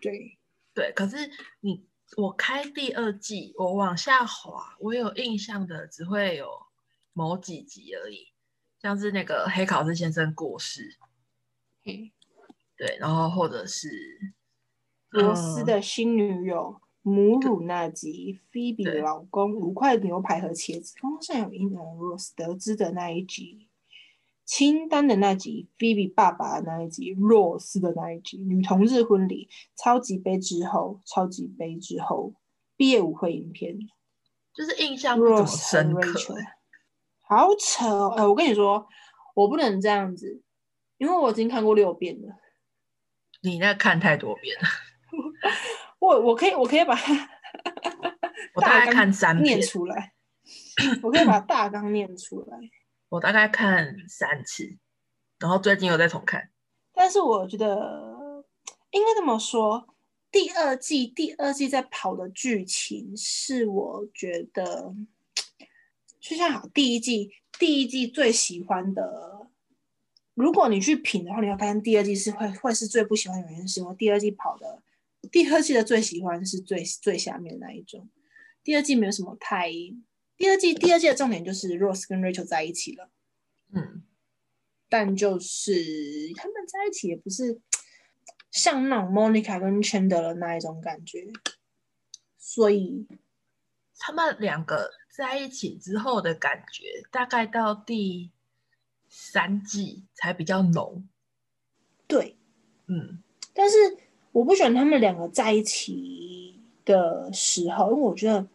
[0.00, 0.38] 对
[0.72, 1.84] 对，可是你
[2.16, 6.48] 我开第二季，我往下滑，我有印象的只会有
[7.12, 8.28] 某几集而已，
[8.80, 10.96] 像是那个黑考斯先生过世，
[11.86, 12.12] 嗯，
[12.76, 13.90] 对，然后或者是
[15.20, 16.80] 罗斯的新女友。
[17.08, 23.68] 母乳那集，菲比老公五块牛排和茄子，刚刚上有英文 Rose 得知的那一集，
[24.44, 32.34] 清单的那集，菲比爸爸的那一集，Rose 的那一集，女同志婚礼，超级杯之后，超级杯之后，
[32.76, 33.78] 毕业舞会影片，
[34.52, 36.34] 就是印象不怎么深刻，
[37.20, 38.14] 好扯哦！
[38.16, 38.84] 哎，我跟你说，
[39.36, 40.42] 我不能这样子，
[40.98, 42.34] 因为我已经看过六遍了。
[43.42, 44.66] 你那看太多遍了。
[45.98, 47.14] 我我可以我可以把它
[48.54, 50.12] 我大概看三念出来，
[51.02, 52.58] 我可以把大纲念出来。
[53.08, 54.76] 我大概看三次，
[55.38, 56.50] 然后最近又在重看。
[56.92, 58.44] 但是我觉得
[58.90, 59.86] 应该这么说，
[60.30, 64.94] 第二季第二季在跑的剧情是我觉得
[66.20, 69.46] 就像好第一季第一季最喜欢的。
[70.34, 74.82] 如果你去品的话，你会发现第二季是会会是最不喜欢的原因，是因为第二季跑的。
[75.30, 78.08] 第二季的最喜欢是最最下面那一种，
[78.62, 79.70] 第二季没有什么太，
[80.36, 83.10] 第二季第二季的重点就是 Rose 跟 Rachel 在一起了，
[83.72, 84.02] 嗯，
[84.88, 85.72] 但就是
[86.36, 87.60] 他们在一起也不是
[88.50, 91.26] 像那种 Monica 跟 Chandler 的那一种感觉，
[92.38, 93.06] 所以
[93.98, 98.30] 他们两个在一起之后的感觉，大概到第
[99.08, 101.08] 三季才比较浓。
[102.06, 102.36] 对，
[102.86, 103.76] 嗯，但是
[104.36, 108.46] 我不喜欢他们两个在一起的时候，因为我觉得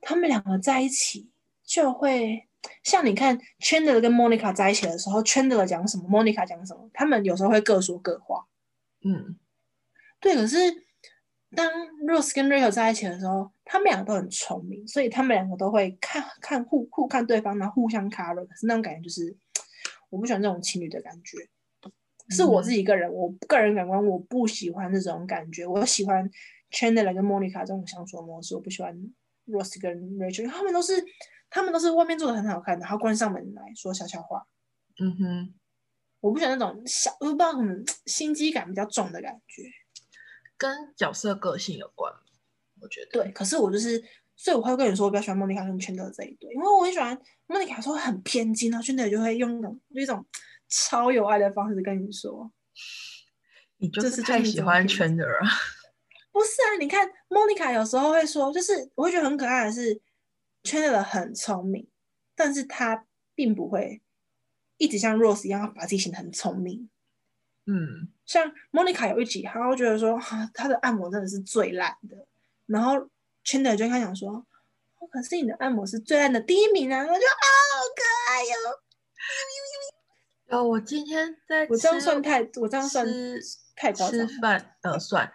[0.00, 1.28] 他们两个在一起
[1.64, 2.46] 就会
[2.84, 8.46] 像你看 Chandler 跟 Monica 在一起的时候，Chandler 讲什么，Monica 讲什么，他们有时候会各说各话。
[9.02, 9.36] 嗯，
[10.20, 10.56] 对，可是
[11.56, 11.68] 当
[12.06, 18.46] Rose 跟 Rachel 在一起的时候，他们两个都很聪明，所以他们两个都会看看互互看对方，然后互相 cover。
[18.46, 19.36] 可是那种感觉就是
[20.08, 21.48] 我不喜欢这种情侣的感觉，
[22.30, 25.66] 是我自己个人，我个人感官我不喜欢这种感觉。
[25.66, 26.28] 我喜欢
[26.70, 28.94] Chandler 跟 Monica 这种相处模式，我不喜欢
[29.46, 31.04] Rose 跟 Rachel，他们都是
[31.48, 34.46] 他们都是外面做的很好看，然后关上门来说悄悄话。
[35.00, 35.54] 嗯哼，
[36.20, 39.62] 我不喜欢那种小，我不知道可能心机感比较重的感觉。
[40.56, 42.12] 跟角色个性有关，
[42.80, 43.24] 我觉得。
[43.24, 44.02] 对，可是我就是，
[44.36, 50.22] 所以我会跟你说，我比较喜欢莫妮卡跟圈德这一对，因为我很喜欢莫妮卡说很偏激，然后圈德就会用那种一种
[50.70, 52.50] 超有爱的方式跟你说。
[53.76, 55.48] 你就是太喜欢圈圈的啊！
[56.32, 60.00] 不是啊，你看莫妮卡有时候会说，就是我会觉得很可爱的是，
[60.62, 61.88] 圈的很聪明，
[62.34, 64.00] 但是他并不会
[64.76, 66.88] 一直像 Rose 一样把自己显得很聪明。
[67.66, 72.26] 嗯，像莫妮卡有一集，她会觉得说，哈、她的按摩真的是最烂的。
[72.66, 73.08] 然后
[73.44, 77.00] Chandler 就跟他讲说，哦，可是你的按摩是最烂的第一名啊！
[77.00, 78.02] 我就啊，好可
[78.32, 78.76] 爱哟、哦，
[80.58, 83.40] 我今天在我这样吃算太，我这样算吃
[83.76, 84.40] 太夸张吃。
[84.40, 85.30] 饭呃算，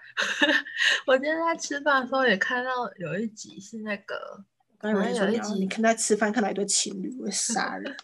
[1.07, 4.43] 我今天在吃饭的时候也看到有一集是那个
[4.79, 7.95] 刚才有人说你要有一集你看在吃饭看到一对情侣，我会杀人。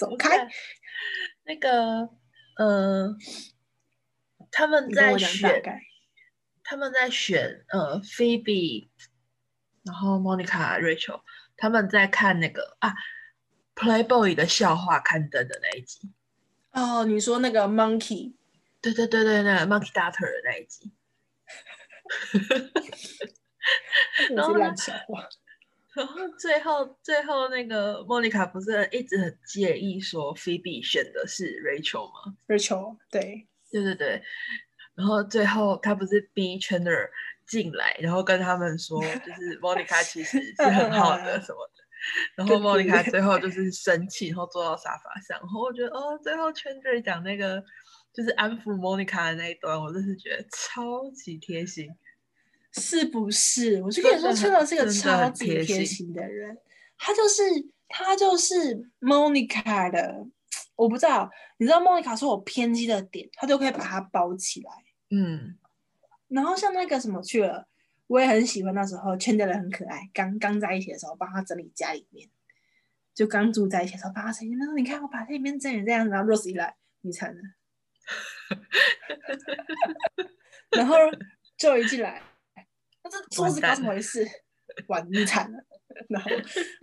[0.00, 0.48] 走不开！
[1.44, 2.08] 那个
[2.56, 3.16] 呃，
[4.50, 5.62] 他们在选。
[6.64, 8.88] 他们在选呃 Phoebe，
[9.84, 11.20] 然后 Monica、Rachel，
[11.56, 12.94] 他们在看那个啊
[13.74, 16.10] Playboy 的笑话刊登的那一集。
[16.72, 18.34] 哦，你说那个 monkey，
[18.80, 20.92] 对对对对，那个 Monkey Doctor 的那一集。
[24.34, 25.28] 然后烂笑话。
[25.94, 34.22] 然后最后最后那个莫妮卡不是一直很介意说 Phoebe 选的是 Rachel 吗？Rachel，对，对对对，
[34.94, 37.10] 然后最后他不是逼 Chandler
[37.46, 41.81] 进来，然后跟他们说，就是莫妮卡其实是很好的什么的。
[42.36, 45.38] 然后莫妮卡最后就是生气，然后坐到沙发上。
[45.40, 47.62] 然后我觉得哦，最后 Chandler 讲那个
[48.12, 51.88] 就是安抚莫妮卡的那一段，我真是觉得超级贴心。
[52.74, 53.82] 是不是？
[53.82, 56.56] 我就跟你说，真的很圈德是个超级贴心的人，
[56.96, 57.42] 他就是
[57.86, 60.26] 他就是 Monica 的，
[60.74, 64.70] 我不知道，你知道 Monica 说我偏激的点，他就可以把它包起来。
[65.10, 65.58] 嗯，
[66.28, 67.68] 然后像那个什么去了，
[68.06, 72.28] 我也很喜欢那时候圈的人很可爱，刚刚在一起的时候帮他整理家里面，
[73.14, 77.40] 就刚住在一起的时候帮他整理，他说你看我把这里面整理这样子，然后 Rose 一来，你惨了，
[80.70, 80.96] 然后
[81.56, 82.22] 就一进来，
[83.02, 84.26] 那这桌子搞什么回事？
[84.88, 85.58] 完，你惨了。
[86.08, 86.30] 然后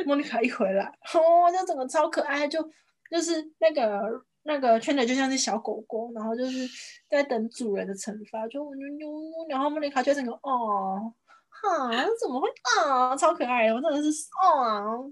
[0.05, 2.61] 莫妮卡一回来，哦，就整个超可爱，就
[3.09, 6.67] 就是那个那个圈的就像是小狗狗，然后就是
[7.09, 9.09] 在等主人的惩罚，就妞妞，
[9.49, 11.13] 然后莫妮卡就整个哦，
[11.47, 12.47] 哈，怎么会
[12.85, 14.09] 啊，超可爱的，我真的是
[14.43, 15.11] 哦。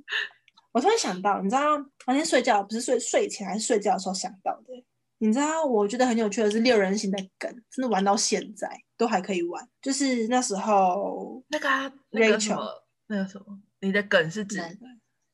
[0.71, 4.85] 我突然想到，你知道那天睡觉不是睡睡前还是睡觉的时候想到的？
[5.19, 9.67] 你知道，我觉得很有趣的是六人行的梗，真的玩到现在都还可以玩。
[9.81, 14.75] 就是那时候那个、啊、那个 Rachel 什么那个什么，你的梗是指哪个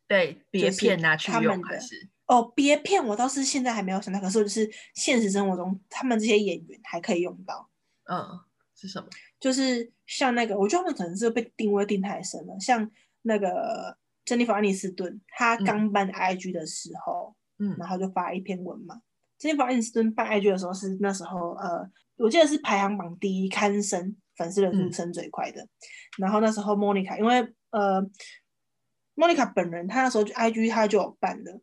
[0.08, 2.08] 被别片拿去他用还是？
[2.26, 7.70] 哦，别骗我，倒是现在还没有想到，可是就是现实生活中他们这些演员还可以用到。
[8.10, 8.40] 嗯，
[8.76, 9.08] 是什么？
[9.40, 12.58] 就是像那个，我觉得他们可能是被定位定太深了。
[12.60, 12.90] 像
[13.24, 19.02] 那个珍妮弗·安妮斯顿，她嗯刚办 IG 的时候，嗯然后就发一篇文嘛。
[19.38, 25.68] 珍妮弗·安妮斯顿办 IG 的时候是那时候，呃，我记得是排行榜第一，刊升粉丝人数嗯升最快的。
[26.18, 27.40] 然后那时候莫妮卡，因为
[27.72, 28.02] 呃，
[29.14, 31.60] 莫妮卡本人她那时候就 IG 她就有办的，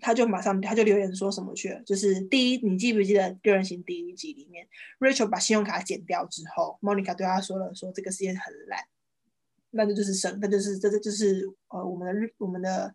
[0.00, 4.66] 她就马上他就留言说什么去了，就是第一，你记不记得六人行第一集里面
[4.98, 8.80] ，Rachel 把信用卡剪掉之后，，Monica 对他说了说这个世界很烂，
[9.70, 12.94] 那这就是生，那就是这这就是呃我们的日我们的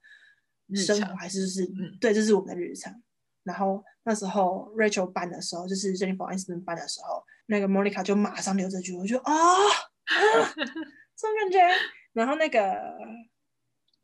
[0.75, 3.01] 生活还是就是、嗯对，这是我们的日常。
[3.43, 10.53] 然后那时候 Rachel 办的时候，就是 Jennifer Aniston 办的时候，那个 Monica 就马上留这句，我就啊，啊
[11.15, 11.59] 这种感觉。
[12.13, 12.77] 然后那个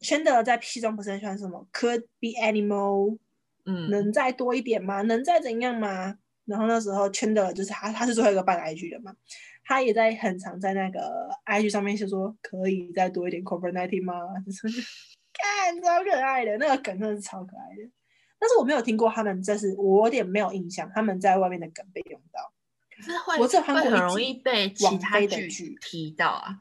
[0.05, 3.17] Chandler 在戏中不是很喜欢什么 Could be animal，
[3.65, 5.01] 嗯，能再多一点吗？
[5.01, 6.17] 能再怎样吗？
[6.45, 9.15] 然后那时候圈的就是他，他是最后一个办 IG 的嘛，
[9.63, 14.13] 他也在很常在那个 IG 上面就说可以再多一点 COVID nineteen 吗？
[14.45, 14.67] 就是
[15.33, 17.89] 看超可爱的，那个梗真的是超可爱的。
[18.37, 22.53] 但是我没有听过他们，这是我有点没有印象，他们在外面的梗被用到。
[22.95, 26.59] 可是会我只有看过会一集很容易被其他剧飞的剧提到啊，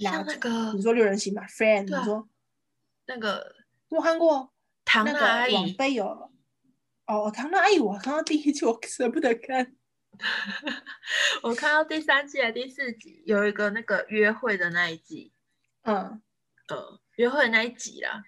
[0.00, 2.28] 像那个你说六人行吧，Friend，你说
[3.06, 3.54] 那个
[3.88, 4.52] 我看过
[4.84, 6.30] 唐娜阿姨，飞有。
[7.06, 9.76] 哦，唐娜阿姨，我看到第一集，我舍不得看。
[11.42, 15.32] 我看到第三季还第四集有一个那个约会的那一集，
[15.82, 16.20] 嗯，
[16.68, 18.22] 呃，约会的那一集啦，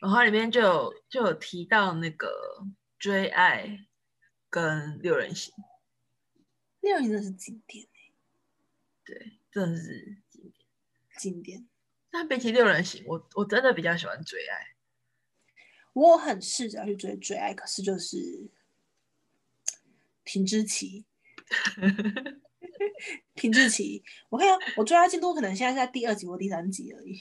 [0.00, 2.30] 然后里面就有就有提到那个
[2.98, 3.86] 追爱
[4.48, 5.52] 跟六人行，
[6.80, 7.86] 六人行真的是经典，
[9.04, 10.16] 对，真的是
[11.24, 11.42] 经典。
[11.42, 11.68] 经典。
[12.10, 14.74] 但比起六人行，我我真的比较喜欢追爱。
[15.94, 18.50] 我很试着去追追爱，可是就是
[20.24, 21.04] 停滞期，
[23.34, 24.02] 停滞期。
[24.28, 27.20] 我看到我追他进度可能现在是在第二集或第三集而已。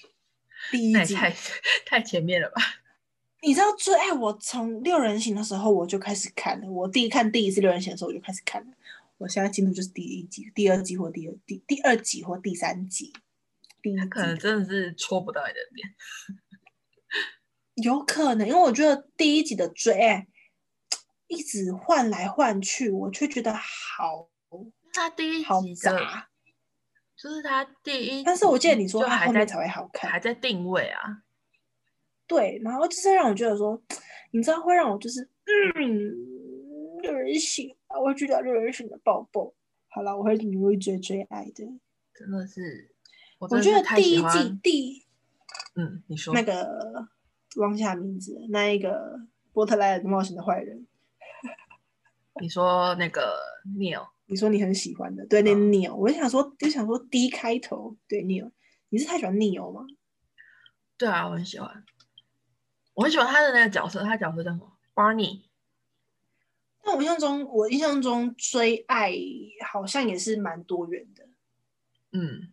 [0.72, 1.36] 第一集，太
[1.86, 2.62] 太前面了吧？
[3.42, 6.70] 你知道追爱，我从六人行的时候我就开始看了。
[6.70, 8.72] 我第一看第一次六人行的时候我就开始看了。
[9.18, 13.14] 我现在进度就是第一集、第二集或第二第第二集或第三集。
[13.84, 15.88] 第一他可能真的是戳不到你的点。
[17.84, 20.28] 有可能，因为我觉得第一集的追爱
[21.28, 24.30] 一直换来换去，我却觉得好
[24.94, 26.30] 他第一好集的，杂。
[27.16, 31.24] 就是他第一，但是我记得你说他后面才会好看还在定位啊。
[32.28, 33.82] 对，然后就是让我觉得说，
[34.32, 39.54] 你知道会让我就是嗯，有人行，我会去掉六人行的抱抱。
[39.90, 41.64] 好了，我会努力追追爱的。
[42.14, 42.93] 真的是，
[43.50, 45.06] 我我觉得第一季第
[45.76, 47.08] 嗯，你说那个
[47.58, 49.20] 忘记他名字，那一个
[49.52, 50.88] 波特莱尔的冒险的坏人，
[52.42, 53.36] 你说那个
[53.78, 58.52] Neil，你说你很喜欢的，对，那嗯 Neil，、我就想说，就想说 D 开头，对 Neil，
[58.90, 59.86] 你是太喜欢 Neil 吗？
[60.98, 61.84] 对啊，我很喜欢，
[62.94, 65.44] 我很喜欢他的那个角色，他角色叫什么？Barney。
[66.86, 69.14] 但我印象中，我印象中追爱
[69.66, 71.24] 好像也是蛮多元的。
[72.12, 72.52] 嗯，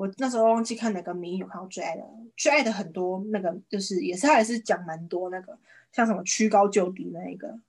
[0.00, 2.02] 我那时候忘记看哪个名有看到最爱的，
[2.34, 5.58] 最爱的很多那个就是也是他也是讲蛮多那个
[5.92, 7.60] 像什么屈高就低那一个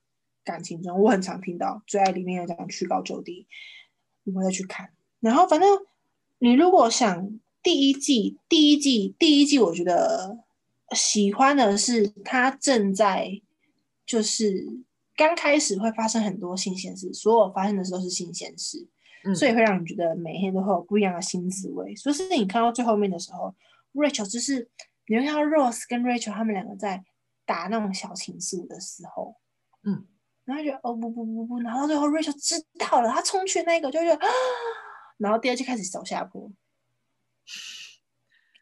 [0.42, 3.46] 感情中，我很常听到最爱里面有讲屈高就低，
[4.34, 4.92] 我再去看。
[5.20, 5.68] 然后反正
[6.40, 10.40] 你如果想第一季，第一季，第一季，我觉得
[10.92, 13.42] 喜欢的是他正在
[14.06, 14.66] 就是
[15.18, 18.88] 刚开始会发生很多新鲜事，所有发生的事都是新鲜事。
[19.24, 21.96] 嗯所以会让你觉得每天都会有不一样的新滋味。
[21.96, 23.54] 所以是你看到最后面的时候
[23.94, 24.70] ，Rachel 就是
[25.08, 27.04] 你会看到 Rose 跟 Rachel 他们两个在
[27.46, 29.36] 打那种小情愫的时候，
[29.84, 30.08] 嗯，
[30.46, 34.28] 然后就哦不不不不，然后最后 Rachel 知道了，他冲去那个就觉得啊，
[35.18, 36.52] 然后第二季开始走下坡。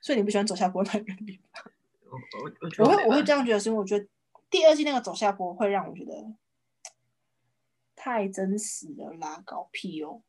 [0.02, 1.72] 所以你不喜欢走下坡那个地方？
[2.10, 4.08] 我我我会我会这样觉得，是因为我觉得
[4.50, 6.34] 第二季那个走下坡会让我觉得
[7.96, 10.24] 太真实了啦，搞屁哦。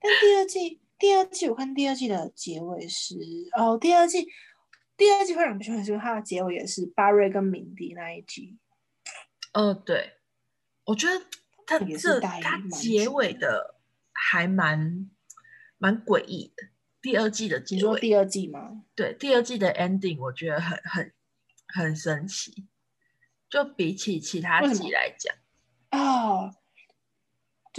[0.00, 3.16] 但第二季，第二季我看第二季的结尾是
[3.56, 4.26] 哦，第二季
[4.96, 8.58] 第二季会让我不喜欢，是因为它的结尾也是巴瑞跟敏迪那一集。
[9.52, 10.12] 哦，对，
[10.84, 11.24] 我觉得
[11.66, 13.76] 它这他待蛮结尾的
[14.12, 15.10] 还蛮
[15.78, 16.68] 蛮诡异的。
[17.02, 18.84] 第二季的你结尾，说第二季吗？
[18.94, 21.12] 对第二季的 ending，我觉得很很
[21.68, 22.66] 很神奇。
[23.48, 25.34] 就比起其他季来讲，
[25.90, 26.54] 哦，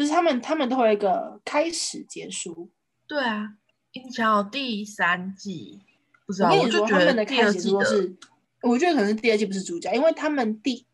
[0.02, 2.72] 就是他们他们都会有一个开始结束。
[3.06, 3.54] 对啊，
[3.94, 5.80] 你想第三季，
[6.26, 8.18] 不知道，我跟你说，我就觉得他们的开第二季的始结束是，
[8.64, 10.88] 我觉得可能是第二季不是主角，因为他们第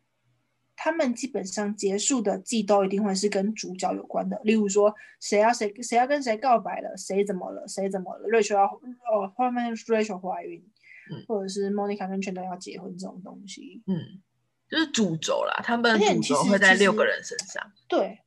[0.76, 10.62] 他们基本上结束的季都一定会是跟主角有关的，例如说谁要谁谁要跟谁告白了，谁怎么了，谁怎么了，Rachel 要哦后面是 Rachel 怀孕，
[11.10, 14.20] 嗯或者是 Monica 跟 Chandler 要结婚这种东西，嗯，
[14.68, 17.72] 就是主轴啦，他们的主轴会在六个人身上。
[17.88, 18.18] 对。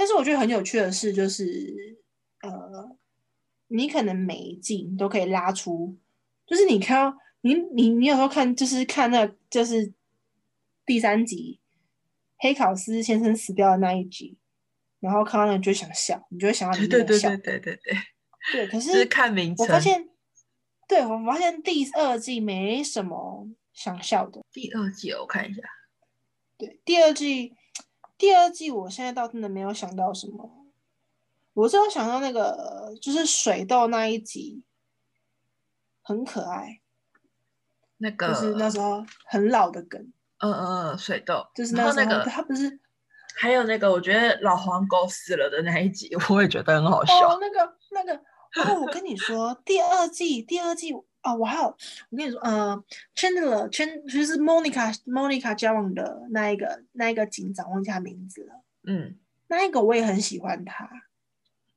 [0.00, 1.98] 但是我觉得很有趣的是，就是
[2.40, 2.96] 呃，
[3.66, 5.94] 你可能每一季你都可以拉出，
[6.46, 9.92] 就是你看到你你你有时候看就是看那就是
[10.86, 11.60] 第三集
[12.38, 14.38] 黑考斯先生死掉的那一集，
[15.00, 17.94] 然后看到那你就想笑，你就会想到里对面的笑对对对对对
[18.54, 19.66] 对，对可就是是看名称。
[19.66, 20.08] 我发现，
[20.88, 24.40] 对我发现第二季没什么想笑的。
[24.50, 25.60] 第二季我看一下，
[26.56, 27.52] 对，第二季，
[28.20, 30.66] 第二季我现在倒真的没有想到什么，
[31.54, 34.62] 我只有想到那个就是水痘那一集，
[36.02, 36.82] 很可爱，
[37.96, 39.98] 那个就是那时候很老的梗，
[40.40, 42.78] 嗯嗯嗯，水痘，就是那时候那个他不是
[43.36, 47.14] 还有那个，我觉得老黄狗死了的那一集，我也觉得很好笑。
[47.26, 48.14] 哦，那个那个
[48.68, 50.92] 哦，我跟你说，第二季第二季
[51.22, 58.62] 哦，我还有我跟你说，呃，Chandler Chan 就是 Monica Monica 交往的那一个那一个警长，忘记他名字了。
[58.84, 59.16] 嗯。
[59.52, 60.88] 那一个我也很喜欢他，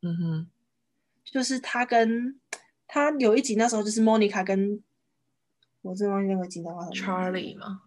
[0.03, 0.47] 嗯哼，
[1.25, 2.39] 就是他跟
[2.87, 4.79] 他有一集那时候就是 Monica 跟
[5.81, 7.81] 我真的忘记那个警长叫什么 Charlie 嘛，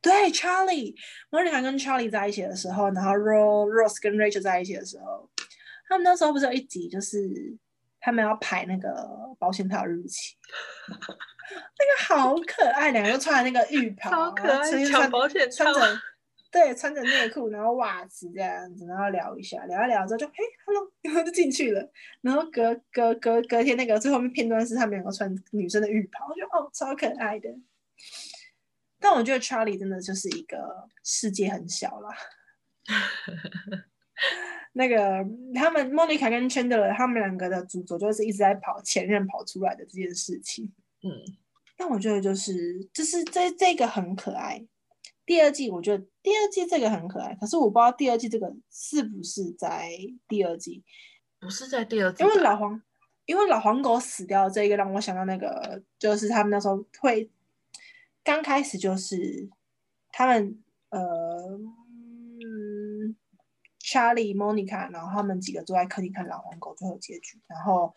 [0.00, 5.28] 对，Charlie，Monica 跟 Charlie 在一起的时候，然后 Ro Rose 跟 Rachel 在一起的时候，
[5.86, 7.54] 他们那时候不是有一集，就是
[8.00, 8.90] 他们要排那个
[9.38, 10.36] 保险套日期，
[10.88, 16.00] 那个好可爱，两个都穿着那个浴袍，超可爱穿抢保险套穿着
[16.50, 20.34] 对，穿着内裤，然后袜子这样子，然后聊一下，聊一聊之后就嘿
[20.64, 21.92] hello，然后就进去了，
[22.22, 27.48] 然后隔隔隔隔天那个最后面片段是他们两个穿女生的浴袍，我觉得哦超可爱的。
[29.00, 32.08] 但我觉得 Charlie 真的就是一个世界很小啦。
[34.72, 40.72] 那个他们 Monica 跟 Chandler 他们两个的主轴就是一直在跑前任跑出来的这件事情。
[41.02, 41.10] 嗯，
[41.76, 44.66] 但我觉得就是就是这这个很可爱。
[45.24, 49.90] 第二季我觉得第二季这个很可爱，可是我不知道第二季这个是不是在
[50.26, 50.82] 第二季，
[51.38, 52.80] 不是在第二季，因为老黄
[53.26, 57.30] 因为老黄狗死掉这个让我想到那个就是他们那时候会
[58.24, 59.48] 刚开始就是
[60.10, 60.58] 他们
[60.88, 61.74] 呃嗯
[63.90, 67.94] Charlie、Monica，然后他们几个坐在客厅看老黄狗最后结局，然后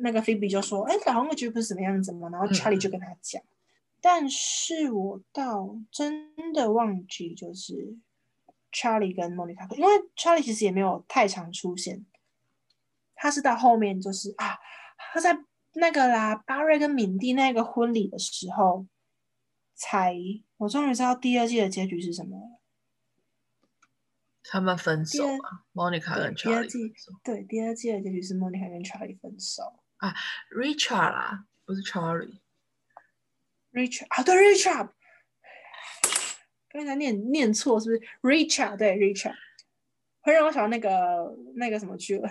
[0.00, 3.42] 那个 Phoebe 就说：“哎，老黄狗结局不是什么样子吗？”然后 Charlie 就跟他讲，
[4.00, 7.94] 但是我倒真的忘记就是
[8.72, 12.06] Charlie 跟 Monica，因为 Charlie 其实也没有太常出现，
[13.14, 14.58] 他是到后面就是啊，
[15.12, 15.36] 他在
[15.74, 18.86] 那个啦巴瑞跟敏蒂那个婚礼的时候，
[19.74, 20.16] 才
[20.56, 22.61] 我终于知道第二季的结局是什么了。
[24.44, 30.12] 他们分手第二嘛，Monica 跟对第二 Charlie 季分手对，第二季的结局是 Monica 跟 Charlie 分手啊。
[30.56, 34.90] ，Richard 啦，不是 Charlie，Richard 啊，对 Richard，
[36.70, 39.36] 刚才念念错是不是？Richard 对 Richard，
[40.20, 42.28] 会让我想到那个那个什么去了，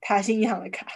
[0.00, 0.86] 塔新银行的卡。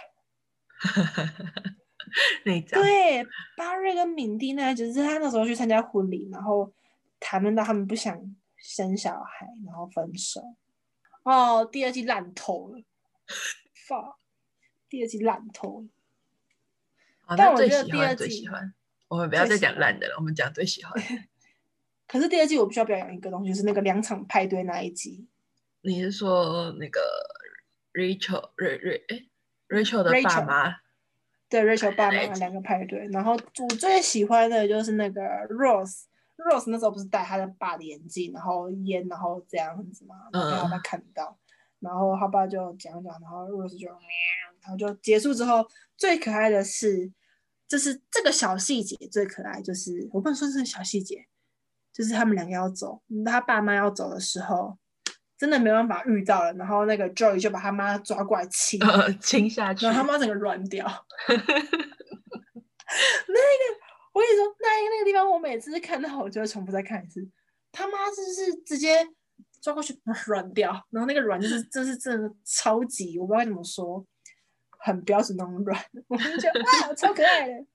[2.45, 3.25] 那对，
[3.57, 6.71] 巴瑞跟敏蒂那就是他那时候去参加婚礼，然后
[7.19, 8.15] 谈论到他们不想
[8.63, 10.55] 生小孩，然后分手。
[11.23, 12.81] 哦，第二季烂透了
[13.87, 14.15] ，fuck，
[14.87, 15.87] 第二季烂透了。
[17.37, 18.73] 但我觉得第二季最喜欢，
[19.09, 20.93] 我们不要再讲烂的了，我们讲最喜欢。
[22.07, 25.27] 可是第二季我必须要表扬一个东西，就是那个两场派对那一集。
[25.81, 27.01] 你是说那个
[27.91, 29.25] Rachel 瑞瑞哎
[29.67, 30.77] Rachel 的爸妈？
[31.49, 36.05] 对，Rachel 爸妈两个派对，然后我最喜欢的就是那个 Rose。
[36.43, 41.37] Rose 那时候不是戴他的爸的眼镜，然后烟，然后这样子嘛，然后被他爸看到，
[41.79, 43.97] 然后他爸就讲讲，然后 Rose 就喵，
[44.61, 45.65] 然后就结束之后，
[45.97, 47.11] 最可爱的是，
[47.67, 51.25] 就是这个小细节最可爱，就是我不能说是小细节，
[51.91, 54.77] 就是他们两个要走，他爸妈要走的时候，
[55.37, 60.85] 真的没办法遇到了，然后那个 Joy 就把他妈抓过来亲，呃，亲下去然后他妈整个软掉。
[63.27, 63.82] 那个，
[64.13, 67.27] 我跟你说，那那个地方，我每次看到，我就会重复再看一次。
[67.71, 69.05] 他妈就是直接
[69.59, 74.05] 抓过去 软掉，然后那个软就是，这是真的超级，我不知道该怎么说，
[74.69, 75.83] 很标准那种软。
[76.07, 77.65] 我就觉得啊，超可爱的，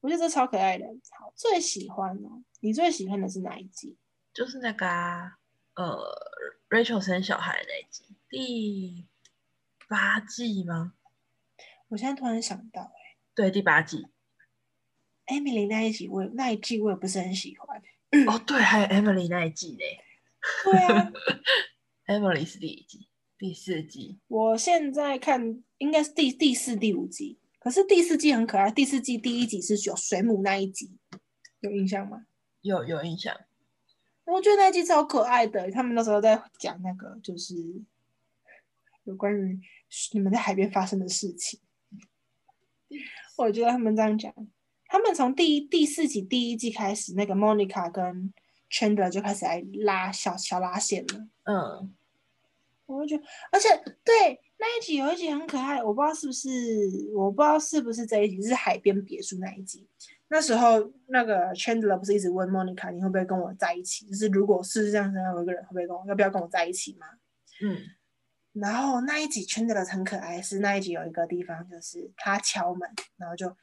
[0.00, 0.84] 我觉得这超可爱的。
[1.18, 3.96] 好，最喜欢哦，你最喜欢的是哪一集？
[4.34, 5.38] 就是那个啊
[5.76, 5.98] 呃
[6.68, 9.06] Rachel 生小孩那一集，第
[9.88, 10.92] 八季吗？
[11.88, 14.08] 我现在突然想到、欸，对，第八季。
[15.26, 17.82] Emily 那一集我也那一季我也不是很喜欢。
[18.26, 19.84] 哦，对，还有 Emily 那一季呢。
[20.64, 21.12] 对啊，
[22.06, 24.18] Emily 是第一季，第四季。
[24.28, 28.70] 我现在看应该是第第四、第五季，可是第四季很可爱。
[28.70, 30.96] 第四季第一集是有水母那一集，
[31.60, 32.26] 有印象吗？
[32.62, 33.36] 有有印象，
[34.24, 35.70] 我觉得那一集超可爱的。
[35.70, 37.54] 他们那时候在讲那个，就是
[39.04, 39.60] 有关于
[40.12, 41.60] 你们在海边发生的事情。
[43.36, 44.32] 我觉得他们这样讲，
[44.88, 48.32] 他们从第一第四集第一季开始，那个 Monica 跟
[48.70, 51.28] Chandler 就开始来拉小小拉线了。
[51.44, 51.94] 嗯，
[52.86, 53.68] 我会觉得，而且
[54.04, 56.48] 对那一集有一集很可爱，我不知道是不是，
[57.14, 59.88] 我不知道是不是这一集，是海边别墅那一集。
[60.28, 64.06] 那时候那个 Chandler 不是一直问 Monica 你会不会跟我在一起？
[64.06, 67.06] 就是如果世界上有一个人会不会跟我，要不要跟我在一起吗？
[67.62, 67.78] 嗯，
[68.52, 73.56] 然后那一集 Chandler 很可爱，是那一集有一个地方就是他敲门，然后就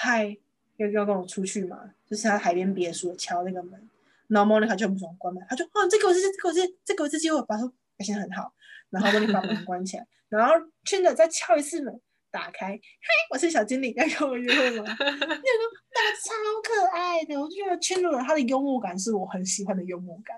[0.00, 0.36] 嗨
[0.76, 3.90] 要要跟我出去嘛，就是他海边别墅敲那个门，
[4.28, 8.54] 然后 Monica 就很不爽关门，他就哦这个我是这个我是这个我是机会，把他表现很好，
[8.90, 14.84] 然后 Monica 把门关起来，然后 Chandler 再敲一次门，打开，嗨，我是小精灵，要跟我约会吗？
[14.86, 16.30] 那个那个超
[16.62, 20.36] 可爱的，我就觉得 Chandler 他的幽默感是我很喜欢的幽默感。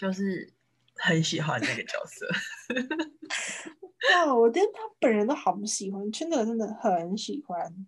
[0.00, 0.50] 就是
[0.94, 2.26] 很喜欢那个角色。
[4.12, 7.86] 哇，我连他本人都好喜欢，真的真的很喜欢。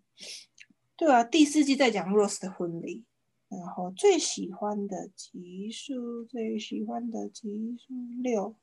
[0.97, 3.05] 对啊，第四季在讲 Rose 的婚礼，
[3.49, 7.93] 然后最喜欢的集数，最喜欢的集数
[8.23, 8.55] 六，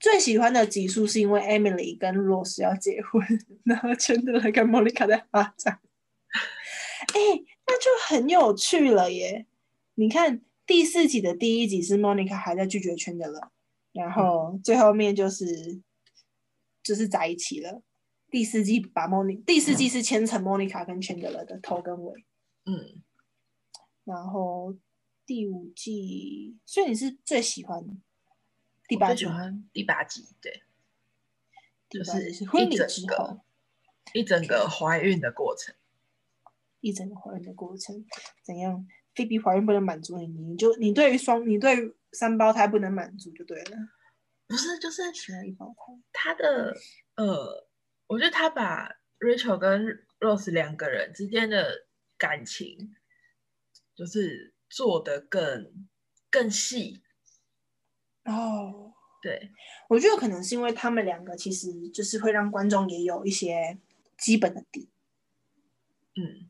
[0.00, 3.22] 最喜欢的集数是因为 Emily 跟 Rose 要结婚，
[3.64, 5.80] 然后真的跟 Monica 在发展。
[7.14, 7.20] 哎，
[7.66, 9.46] 那就很有趣了耶！
[9.96, 13.52] 你看第四集的第一集是 Monica 还在拒绝圈的了，
[13.92, 15.82] 然后最后面就是
[16.82, 17.82] 就是在一起了。
[18.30, 22.24] 第四季把 Monica 第四季是牵成 Monica 跟 Chandler 的头跟尾，
[22.64, 23.02] 嗯，
[24.04, 24.76] 然后
[25.26, 27.84] 第五季，所以你是最喜欢
[28.88, 30.62] 第八季最喜欢第八集，对，
[31.90, 33.40] 就第八集是是婚礼之后
[34.14, 35.74] 一整个怀孕的过程。
[36.80, 38.04] 一整个怀孕的过程，
[38.42, 38.84] 怎样？
[39.14, 43.76] 菲比怀孕不能满足你，你就你对于双你对于三胞胎不能满足就对了，
[44.52, 45.98] 不是，就是喜欢一胞胎。
[46.12, 46.76] 他的
[47.14, 47.66] 呃，
[48.06, 48.86] 我觉得他把
[49.18, 51.86] Rachel 跟 Rose 两个人之间的
[52.18, 52.94] 感情，
[53.94, 55.88] 就是做的更
[56.30, 57.02] 更细。
[58.26, 58.92] 哦，
[59.22, 59.52] 对，
[59.88, 63.78] 我觉得可能是因为他们两个其实就是会让观众也有一些
[64.18, 64.90] 基本的底。
[66.14, 66.46] 嗯，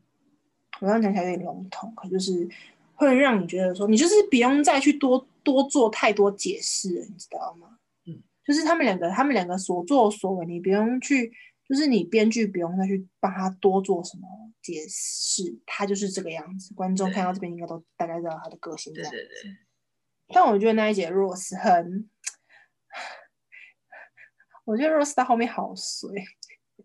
[0.81, 2.49] 我刚刚讲起来有点笼统，可就是
[2.95, 7.72] 会让你觉得说，你就是不用再去多多做太多解释了，你知道吗？
[8.43, 11.31] 嗯，就是他们两个，他们两个所作所为，你不用去，
[11.67, 14.27] 就是你编剧不用再去帮他多做什么
[14.61, 16.73] 解释，他就是这个样子。
[16.73, 19.11] 观众看到这边应该都大概知道他的个性这样。
[19.11, 19.57] 对对对，
[20.33, 22.09] 但我觉得那一节 Rose 很，
[24.65, 26.11] 我觉得 Rose 到后面好衰。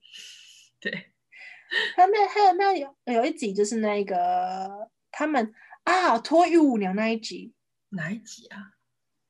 [0.80, 1.12] 对，
[1.96, 5.52] 他那还有那有有一集就是那个他们
[5.82, 7.52] 啊脱衣舞娘那一集，
[7.90, 8.77] 哪一集啊？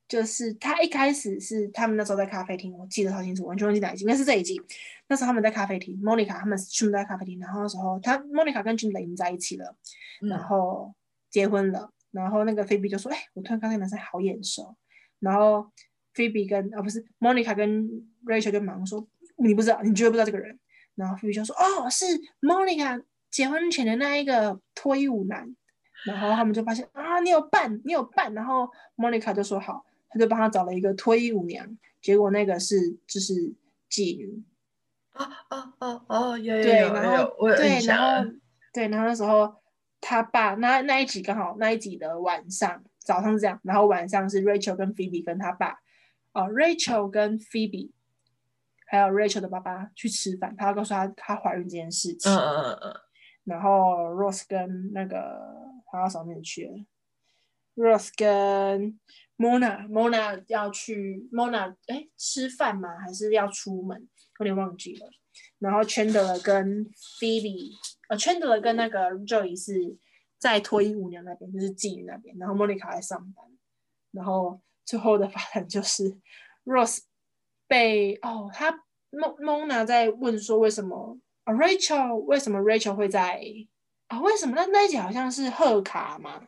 [0.08, 4.60] 就是他一开始是他们那时候在咖啡厅，我记得超清楚，完全忘记哪一集，应该是这一集。
[5.06, 9.76] 那时候他们在咖啡厅，Monica 他们全部都在咖啡厅，然后那时候他 Monica 跟经在一起了，
[10.22, 10.94] 然嗯，后
[11.30, 14.74] 结婚了，然后那个菲比就说：“哎，我突然看那个男生好眼熟。”
[15.20, 15.70] 然后
[16.14, 17.86] 菲比跟啊不是 Monica 跟
[18.24, 19.06] Rachel 就忙说
[19.36, 20.58] ：“你不知道，你绝对不知道这个人。”
[20.96, 22.06] 然后菲比就说：“哦，是
[22.40, 25.54] Monica 结婚前的那一个脱衣舞男。”
[26.06, 28.32] 然后他们就发现啊，你有伴，你有伴。
[28.32, 33.34] 然后 Monica 就说好，他就帮他找了一个脱衣舞娘，结果那个是就是
[33.90, 34.42] 妓女。
[35.14, 38.30] 哦哦哦哦，有有对，有然后有，对，然后。
[38.70, 39.52] 对，然后那时候
[39.98, 45.80] 他爸那那一集刚好那一集的晚上，早上是这样，然后晚上是 Rachel 跟 Phoebe 跟他爸，
[46.32, 47.90] 哦，Rachel 跟 Phoebe，
[48.86, 52.94] 还有 Rachel 的爸爸去吃饭，他要告诉他她怀孕这件事情，嗯嗯嗯嗯，
[53.44, 55.40] 然后 Rose 跟那个
[55.90, 56.72] 他到上面去了
[57.78, 58.98] ，Rose 跟
[59.38, 62.98] Mona，Mona 要去 Mona 哎吃饭吗？
[62.98, 64.08] 还是要出门？
[64.40, 65.08] 有点忘记了。
[65.60, 66.84] 然后 Chandler 跟
[67.20, 67.72] Phoebe，
[68.08, 69.96] 呃，Chandler 跟那个 Joey 是
[70.38, 73.44] 在脱衣舞娘那边，就是妓女那边，然后 Monica 在上班。
[74.10, 76.18] 然后最后的发展就是
[76.64, 77.00] Rose
[77.66, 78.72] 被哦，他
[79.10, 83.40] Mo Mona 在问说为什么啊 Rachel 为什么 Rachel 会在
[84.06, 84.20] 啊？
[84.20, 86.46] 为什么那那一集好像是贺卡吗？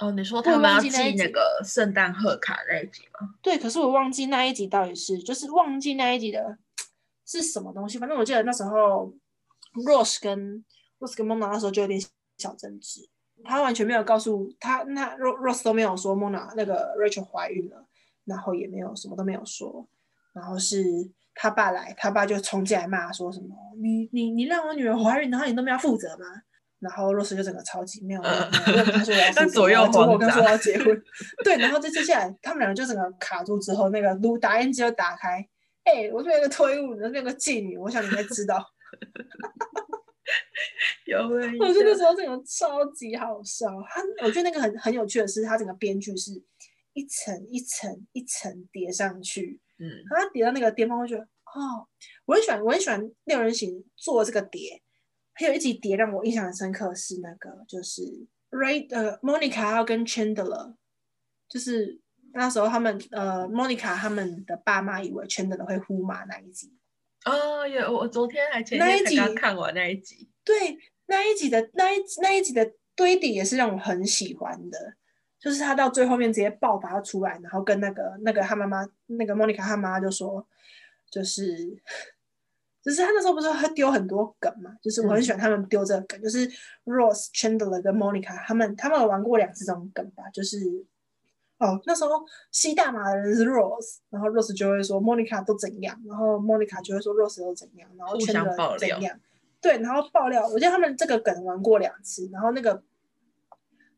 [0.00, 3.34] 哦，你说他们要寄那个圣诞贺卡那一集吗？
[3.42, 6.56] 对，可是我忘记那一集到底是，就是忘记那一集的
[7.26, 7.98] 是什么东西。
[7.98, 9.12] 反正我记得那时候
[9.86, 10.64] Rose 跟
[10.98, 12.00] Rose 跟 Mona 那时候就有点
[12.38, 13.08] 小争执，
[13.44, 17.86] 他完全没有告诉他，那 Ro- Rose 都没有说 Mona 那个 Rachel 怀孕了，
[18.24, 19.86] 然后也没有什么都没有说，
[20.32, 20.82] 然后是
[21.34, 26.24] 他爸来，他爸就冲进来骂说什么你你你让我女儿怀孕，然后你都没有负责吗？
[26.80, 31.02] 然后 Rose 就整个超级没有 他说我要左右然后我慌张刚说我要结婚，
[31.44, 35.46] 对，然后再接下来他们两个就整个卡住之后，那个录打印机就打开，
[35.84, 38.64] 哎、我这边有个推物，那边有个妓女，我想你应该知道。
[41.06, 43.66] 有我觉得那象时候整个超级好笑。
[43.88, 46.30] 他我觉得那个很很有趣的是，他整个编剧是
[46.92, 51.86] 一层一层一层叠上去，嗯然后他叠到那个巅峰，我觉得哦，
[52.26, 54.80] 我很喜欢，我很喜欢六人行做这个叠。
[55.40, 58.02] 还有一集碟让我印象很深刻是那个，就是
[58.50, 60.74] Ray 呃 Monica 要跟 Chandler，
[61.48, 61.98] 就是
[62.34, 66.76] 那时候他们呃 Monica 他们的爸妈以为 Chandler 会呼麻那一集，
[67.24, 70.76] 哦，有我昨天还前那一天才刚集看完那一集，对，
[71.06, 74.94] 那一集的那一那一集的堆叠也是让我很喜欢的，
[75.38, 80.46] 就是他到最后面直接爆发出来，然后跟那个那个他妈妈那个 Monica 他妈妈就说，
[81.10, 81.82] 就是。
[82.82, 86.48] 就是他那时候不是会丢很多梗嘛，就是我很喜欢他们丢这个梗，就是
[86.84, 90.58] Rose、Chandler 跟 Monica 他们他们有玩过两次这种梗吧，就是
[91.58, 99.20] 哦那时候吸大麻的人是 Rose，然后 Rose 就会说 Monica 都怎样，然后 Monica 就会说 Rose 都怎样，然后 Chandler 怎样，
[99.60, 102.82] 对，然后爆料，我记得他们这个梗玩过两次，然后那个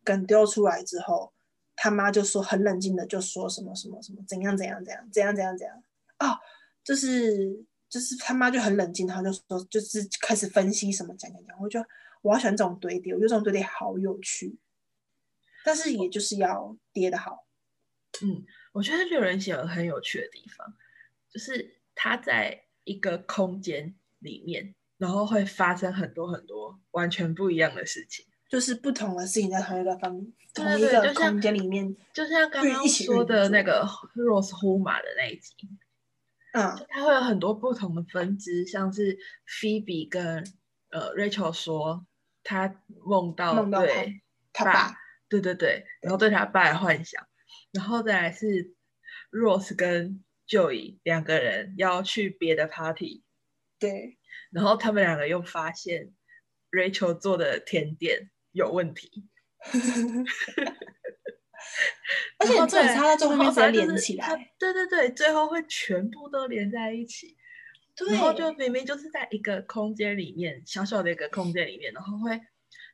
[0.02, 1.32] 梗丢出来之后，
[1.76, 5.76] 他妈就说很冷静的就说什么什么什么怎样怎样怎样怎样怎样怎样。
[6.18, 6.38] 哦，
[6.82, 11.86] 就是就是他妈就很冷静，然后就说就是开始分析什么讲讲讲，我觉得
[12.22, 14.56] 我好喜欢这种堆叠，我觉得这种堆叠好有趣，
[15.62, 17.46] 但是也就是要叠的好，
[18.22, 20.74] 嗯，我觉得六人行有很有趣的地方，
[21.30, 28.24] 就是他在一个空间里面，然后会发生很多很多完全不一样的事情。
[28.48, 30.12] 就是不同的事情在同一个方
[30.52, 33.82] 同对一个空间里面，就像刚刚说的那个
[34.14, 35.54] Rose 呼马的那一集，
[36.52, 36.76] 嗯。
[36.76, 40.44] 就它会有很多不同的分支，像是 Phoebe 跟
[40.90, 42.06] 呃 Rachel 说
[42.44, 44.22] 他梦到梦到对
[44.52, 44.94] 他爸，
[45.28, 47.26] 对对对，然后对他爸的幻想，
[47.72, 48.74] 然后再来是
[49.30, 53.22] Rose 跟 Joey 两个人要去别的 party，
[53.78, 54.18] 对，
[54.50, 56.12] 然后他们两个又发现
[56.70, 59.28] Rachel 做的甜点有问题，
[62.38, 67.36] 而且然后重点是再他在最后面直连起来，对对对，最后会全部都连在一起。
[67.94, 72.40] 对，然后就明明就是在一个空间里面，小小的一个空间里面，然后会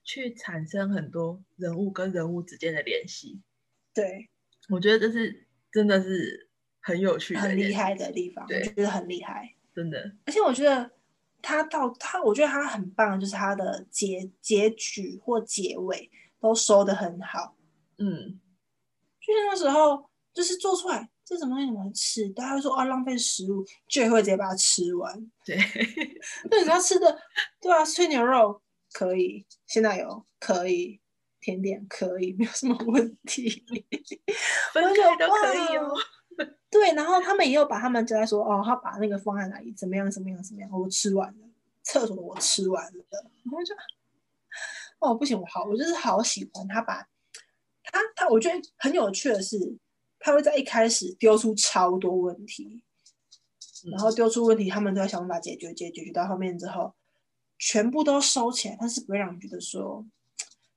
[0.05, 3.41] 去产生很多人物跟人物之间的联系。
[3.95, 4.29] 对，
[4.69, 6.49] 我觉得这是真的是
[6.81, 9.55] 很有趣的，很厉害的，地方，我对觉得很厉害。
[9.75, 10.13] 真的。
[10.27, 10.91] 而且我觉得
[11.41, 16.11] 他到他，我觉得他很棒，就是他的结结局或结尾
[16.41, 17.57] 都收的很好。
[17.99, 18.41] 嗯，
[19.29, 20.03] 就是那时候，
[20.33, 25.31] 就是做出来这什么东西怎么吃，大家会说啊浪费食物，就会直接把它吃完。
[25.45, 25.57] 对，
[26.51, 27.19] 那你要吃的，
[27.61, 28.63] 对啊，吹牛肉
[28.93, 30.99] 可以，现在有可以，
[31.41, 33.63] 甜点可以，没有什么问题。
[34.73, 35.95] 分我就开都可以哦。
[36.71, 41.49] 对，然后他们也有把他们就在说，哦，他把那个放在哪里，怎么样，怎么样，怎么样，我吃完了，
[41.83, 43.75] 厕所我吃完了，然后就，
[45.01, 47.07] 哦，不行，我好，我就是好喜欢他把，
[47.91, 49.77] 他他，我觉得很有趣的是，
[50.19, 52.83] 他会在一开始丢出超多问题，
[53.91, 56.95] 然后丢出问题，他们都要想办法解决，解决解决到后面之后，
[57.59, 60.07] 全部都收起来，但是不会让你觉得说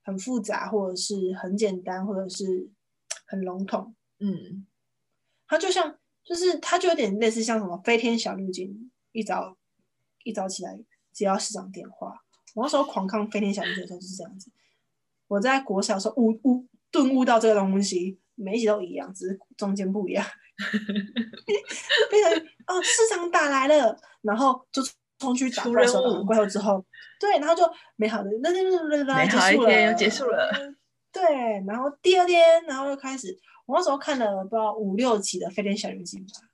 [0.04, 2.70] 很复杂，或者是很简单，或者是
[3.26, 3.94] 很笼统。
[4.20, 4.66] 嗯，
[5.48, 9.58] 他就像，就是他就有点类似像什么飞天小女警，一早
[10.24, 10.80] 一早起来
[11.12, 12.24] 接到市长电话。
[12.54, 14.52] 我那时候狂看飞天小女警的时候就是这样子。
[15.28, 20.26] 我在国小的时候悟悟顿悟到这个东西，每一集都一样，只是中间不一样。
[22.10, 24.82] 变成哦，市长打来了，然后就
[25.18, 26.86] 冲去打出怪兽，怪兽之后，
[27.20, 27.64] 对，然后就
[27.96, 30.52] 美好的那那那那结束了，结束了。
[31.12, 31.24] 对，
[31.68, 33.36] 然后第二天，然后又开始，
[33.66, 36.48] 我那时候看了不知道五六集的《飞天小女警》吧，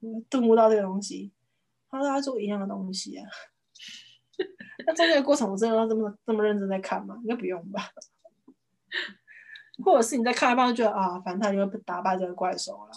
[0.00, 1.32] 我顿悟到这个东西，
[1.90, 3.28] 他说他做一样的东西啊。
[4.86, 7.16] 那中间的过程，我真的要这么这么认真在看吗？
[7.22, 7.90] 应该不用吧。
[9.82, 12.92] 或者是你在看一半就觉得啊，反正他就会打败这个怪兽了。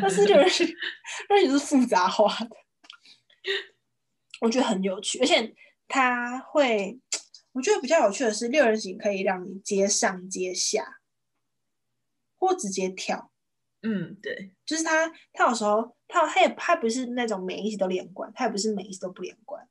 [0.00, 0.66] 但是六人行，
[1.28, 2.56] 六人行是复杂化的，
[4.40, 5.54] 我觉得很有趣，而且
[5.86, 6.98] 他会，
[7.52, 11.00] 我觉得比较有趣的是六人行可以让你接上接下，
[12.36, 13.30] 或直接跳。
[13.82, 19.68] 嗯，对，就是他，他有时候他他也他不是那种每一集都连贯，他也不是每一集都不连贯，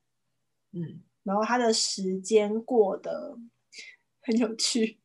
[0.70, 3.36] 嗯，然后他的时间过得
[4.22, 5.00] 很有趣，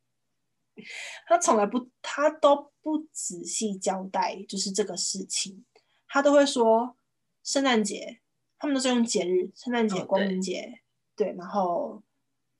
[1.28, 5.64] 他从来不他都不仔细交代，就是这个事情，
[6.08, 6.96] 他都会说
[7.42, 8.20] 圣诞节，
[8.58, 10.80] 他们都是用节日，圣诞节、哦光明节，
[11.16, 12.02] 对，然后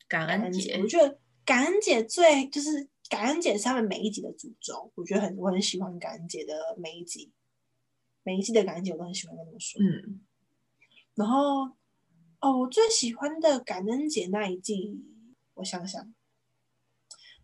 [0.08, 0.74] 感感恩恩节。
[0.80, 7.32] 我，觉得感恩节最就是感恩节是他们每一集的主轴，我觉得很我很喜欢感恩节的每一集，
[8.22, 9.80] 每一季的感恩节我都很喜欢跟他们说。
[9.82, 10.20] 嗯，
[11.14, 11.70] 然后
[12.40, 14.98] 哦，我最喜欢的感恩节那一季，
[15.54, 16.14] 我想想，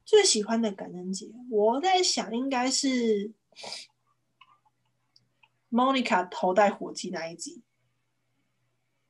[0.06, 3.32] 最喜欢的感恩节，我在想应该是
[5.68, 7.62] Monica 头戴火鸡那一集。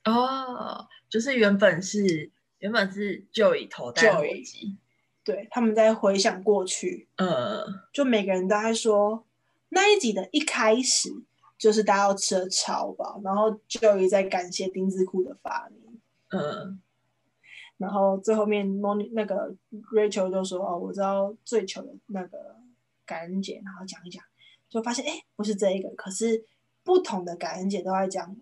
[0.05, 2.31] 哦，就是原本是
[2.61, 4.79] 原本是 Joey 头戴火机，
[5.23, 9.27] 对，他们在回想过去，呃，就每个人都在说
[9.69, 11.11] 那一集的一开始，
[11.59, 16.81] 就是大家要吃的超饱，然后 Joey 在感谢丁字裤的发明，嗯
[17.79, 19.55] 然后最后面 Moni 那个
[19.93, 22.57] Rachel 就说哦，我知道最糗的那个
[23.05, 24.25] 感恩节，然后讲一讲，
[24.69, 26.45] 就发现哎不是这一个，可是
[26.83, 28.37] 不同的感恩节都在讲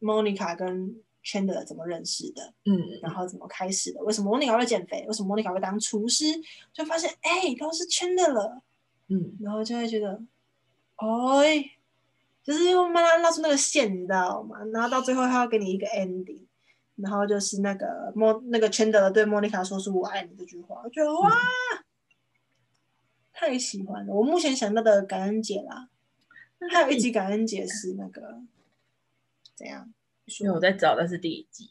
[0.00, 6.24] Monica 跟 Chandler 怎么认识的，嗯然后怎么开始的，为什么 Monica 会减肥，为什么 Monica 会当厨师，
[6.72, 8.60] 就发现哎都是 Chandler，
[9.08, 10.22] 嗯然后就会觉得，
[10.96, 11.70] 哎，
[12.42, 14.58] 就是慢慢拉出那个线，你知道吗？
[14.72, 16.40] 然后到最后他要给你一个 ending，
[17.02, 21.30] 然后就是那个莫那个 Chandler 对 Monica 说出“我爱你”这句话，我觉得哇，
[23.32, 24.12] 太喜欢了。
[24.12, 25.88] 我目前想到的感恩节啦，
[26.70, 28.42] 还有一集感恩节是那个
[29.54, 29.92] 怎样？
[30.24, 31.70] 你因为我在找的是第一季，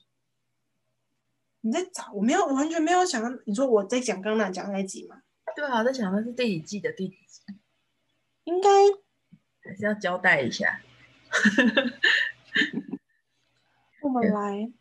[1.61, 5.21] 你在找，我没有完全没有想到，你说我在讲刚刚讲那一集嘛？
[5.55, 7.41] 对啊，我在想的是第一季的第几集，
[8.45, 8.69] 应该
[9.61, 10.81] 还是要交代一下。
[14.01, 14.71] 我们来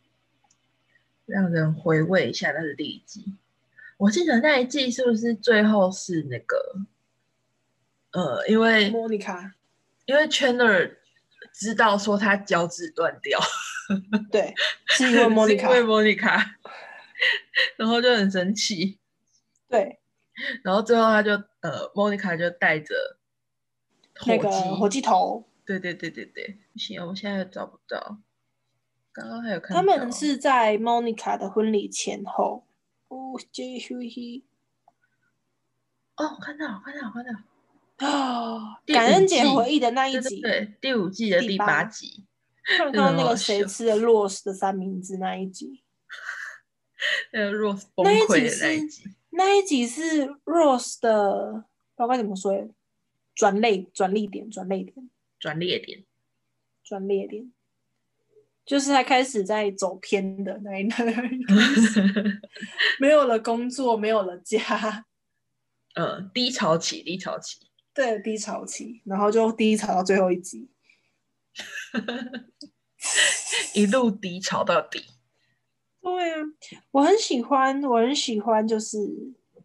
[1.27, 3.35] 让人回味一下那是第一季。
[3.99, 6.57] 我记得那一季是不是最后是那个，
[8.13, 9.53] 呃，因为 Monica，
[10.07, 10.97] 因为 Chandler
[11.53, 13.39] 知道说他脚趾断掉，
[14.31, 14.55] 对，
[14.89, 16.45] 是因为是因 Monica，为 Monica，
[17.77, 18.99] 然后就很生气，
[19.69, 20.01] 对。
[20.63, 22.95] 然后最后他就呃，Monica 就带着
[24.19, 28.19] 火那个，火鸡头，对对对对对，不行，我现在找不到。
[29.17, 32.67] 刚刚还有看他们是在 Monica 的婚礼前后。
[33.09, 34.43] 哦，这呼嘿
[36.17, 38.79] 哦，我看到，我看到，我看到，啊！
[38.87, 42.25] 感恩节回忆的那一集，对，第五季的第第八八集，
[42.77, 45.83] 看 到那个谁吃了 Rose 的三明治那一集，
[47.33, 51.65] 那个 Rose 崩那一溃集是的那一集，那一集是 Rose 的，不知
[51.97, 52.69] 道该怎么说耶，
[53.35, 55.09] 转类转捩点，转类点，
[55.39, 56.05] 转捩点。
[56.83, 57.51] 转捩点，
[58.67, 62.41] 就是他开始在走偏的那一那一开始
[62.99, 65.07] 没有了工作，没有了家，
[65.95, 67.61] 嗯，低潮期，低潮期。
[67.95, 70.69] 对低潮期，然后就低潮到最后一集。
[73.73, 75.05] 一路低潮到底。
[76.03, 76.37] 对啊，
[76.91, 78.99] 我很喜欢，我很喜欢，就是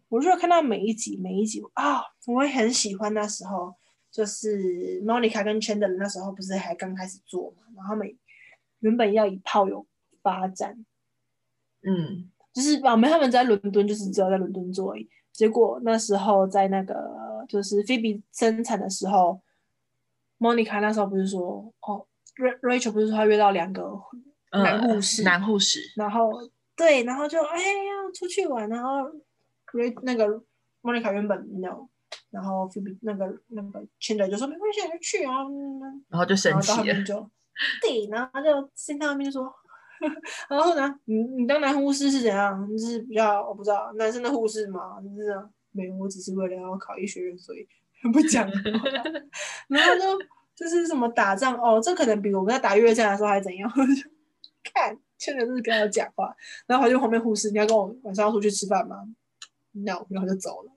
[0.08, 3.74] 我如果看到每一集每一集啊、我会很喜欢那时候，
[4.10, 8.08] 就是 Monica 跟 Chandler 那时候不是还刚开始做嘛，然后他们
[8.82, 9.84] 原本要以炮友
[10.22, 10.84] 发展，
[11.82, 12.28] 嗯。
[12.52, 16.94] 就是我们他们在伦敦就是只有在伦敦做而已，结果那时候在那个
[17.48, 19.40] 就是 Phoebe 生产的时候
[20.38, 22.06] ，Monica 那时候不是说哦
[22.36, 23.98] ，Ra-，Rachel 不是说她约到两个
[24.50, 26.30] 呃男护士，男护士，然后
[26.76, 29.08] 对，然后就哎呀出去玩，然后
[29.72, 30.26] Ray 那个
[30.82, 31.88] Monica 原本 no，
[32.28, 37.02] 然后 Phoebe 那个那个 Chandler 就说没关系，就去啊，嗯然后就生气了。
[37.02, 37.30] 就
[37.82, 39.52] 对，然后他就现在后面就说，
[40.48, 42.68] 然后呢，你你当男护士是怎样？
[42.70, 45.00] 就是比较我不知道男生的护士嘛？
[45.00, 47.66] 就是这样没有，我只是为了要考医学院，所以
[48.12, 48.50] 不讲。
[49.68, 50.18] 然后就
[50.54, 53.70] 就是什么打仗哦，这可能比我们在打越战的时候还怎样？
[53.76, 54.10] 我就
[54.74, 56.34] 看，真的是跟他讲话，
[56.66, 58.96] 然后他就旁边护士，你要跟我晚上要出去吃饭吗
[59.72, 60.72] ？no，然后就走了。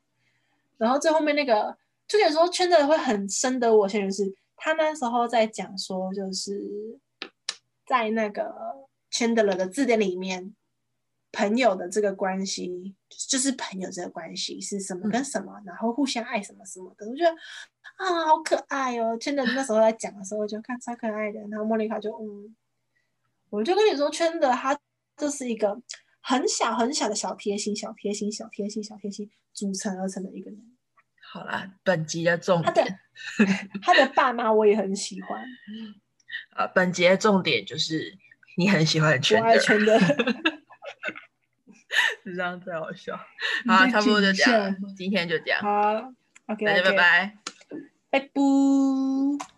[0.78, 1.76] 然后最后面那个，
[2.08, 7.00] 就有时候圈的会很深得我心，就是他那时候在讲说，就是
[7.86, 8.54] 在那个
[9.12, 10.56] Chandler 的字典里面，
[11.32, 12.96] 朋友的这个关系
[13.30, 17.30] 就是朋友这个关系是什么跟什么，然后互相爱什么什么的，我觉得
[17.98, 19.18] 啊好可爱哦。
[19.18, 22.56] Chandler 那时候在讲的时候，我就看超可爱的，然后莫妮卡就嗯，
[23.50, 24.80] 我就跟你说，Chandler 他
[25.18, 25.82] 就是一个
[26.22, 30.75] 很小很小的小贴心、小贴心、小贴心、小贴心组成而成的一个人。
[31.32, 33.00] 好啦，本集的重他的点
[33.82, 35.44] 他的爸妈我也很喜欢，
[36.56, 38.18] 啊，本集的重点就是
[38.58, 40.00] 你很喜欢我圈的，爱圈的。
[42.26, 43.16] 这样最好笑。
[43.68, 46.12] 好，差不多就这样，今天就这样，好
[46.48, 47.38] ，OK，大家拜拜。
[48.10, 49.55] 拜拜。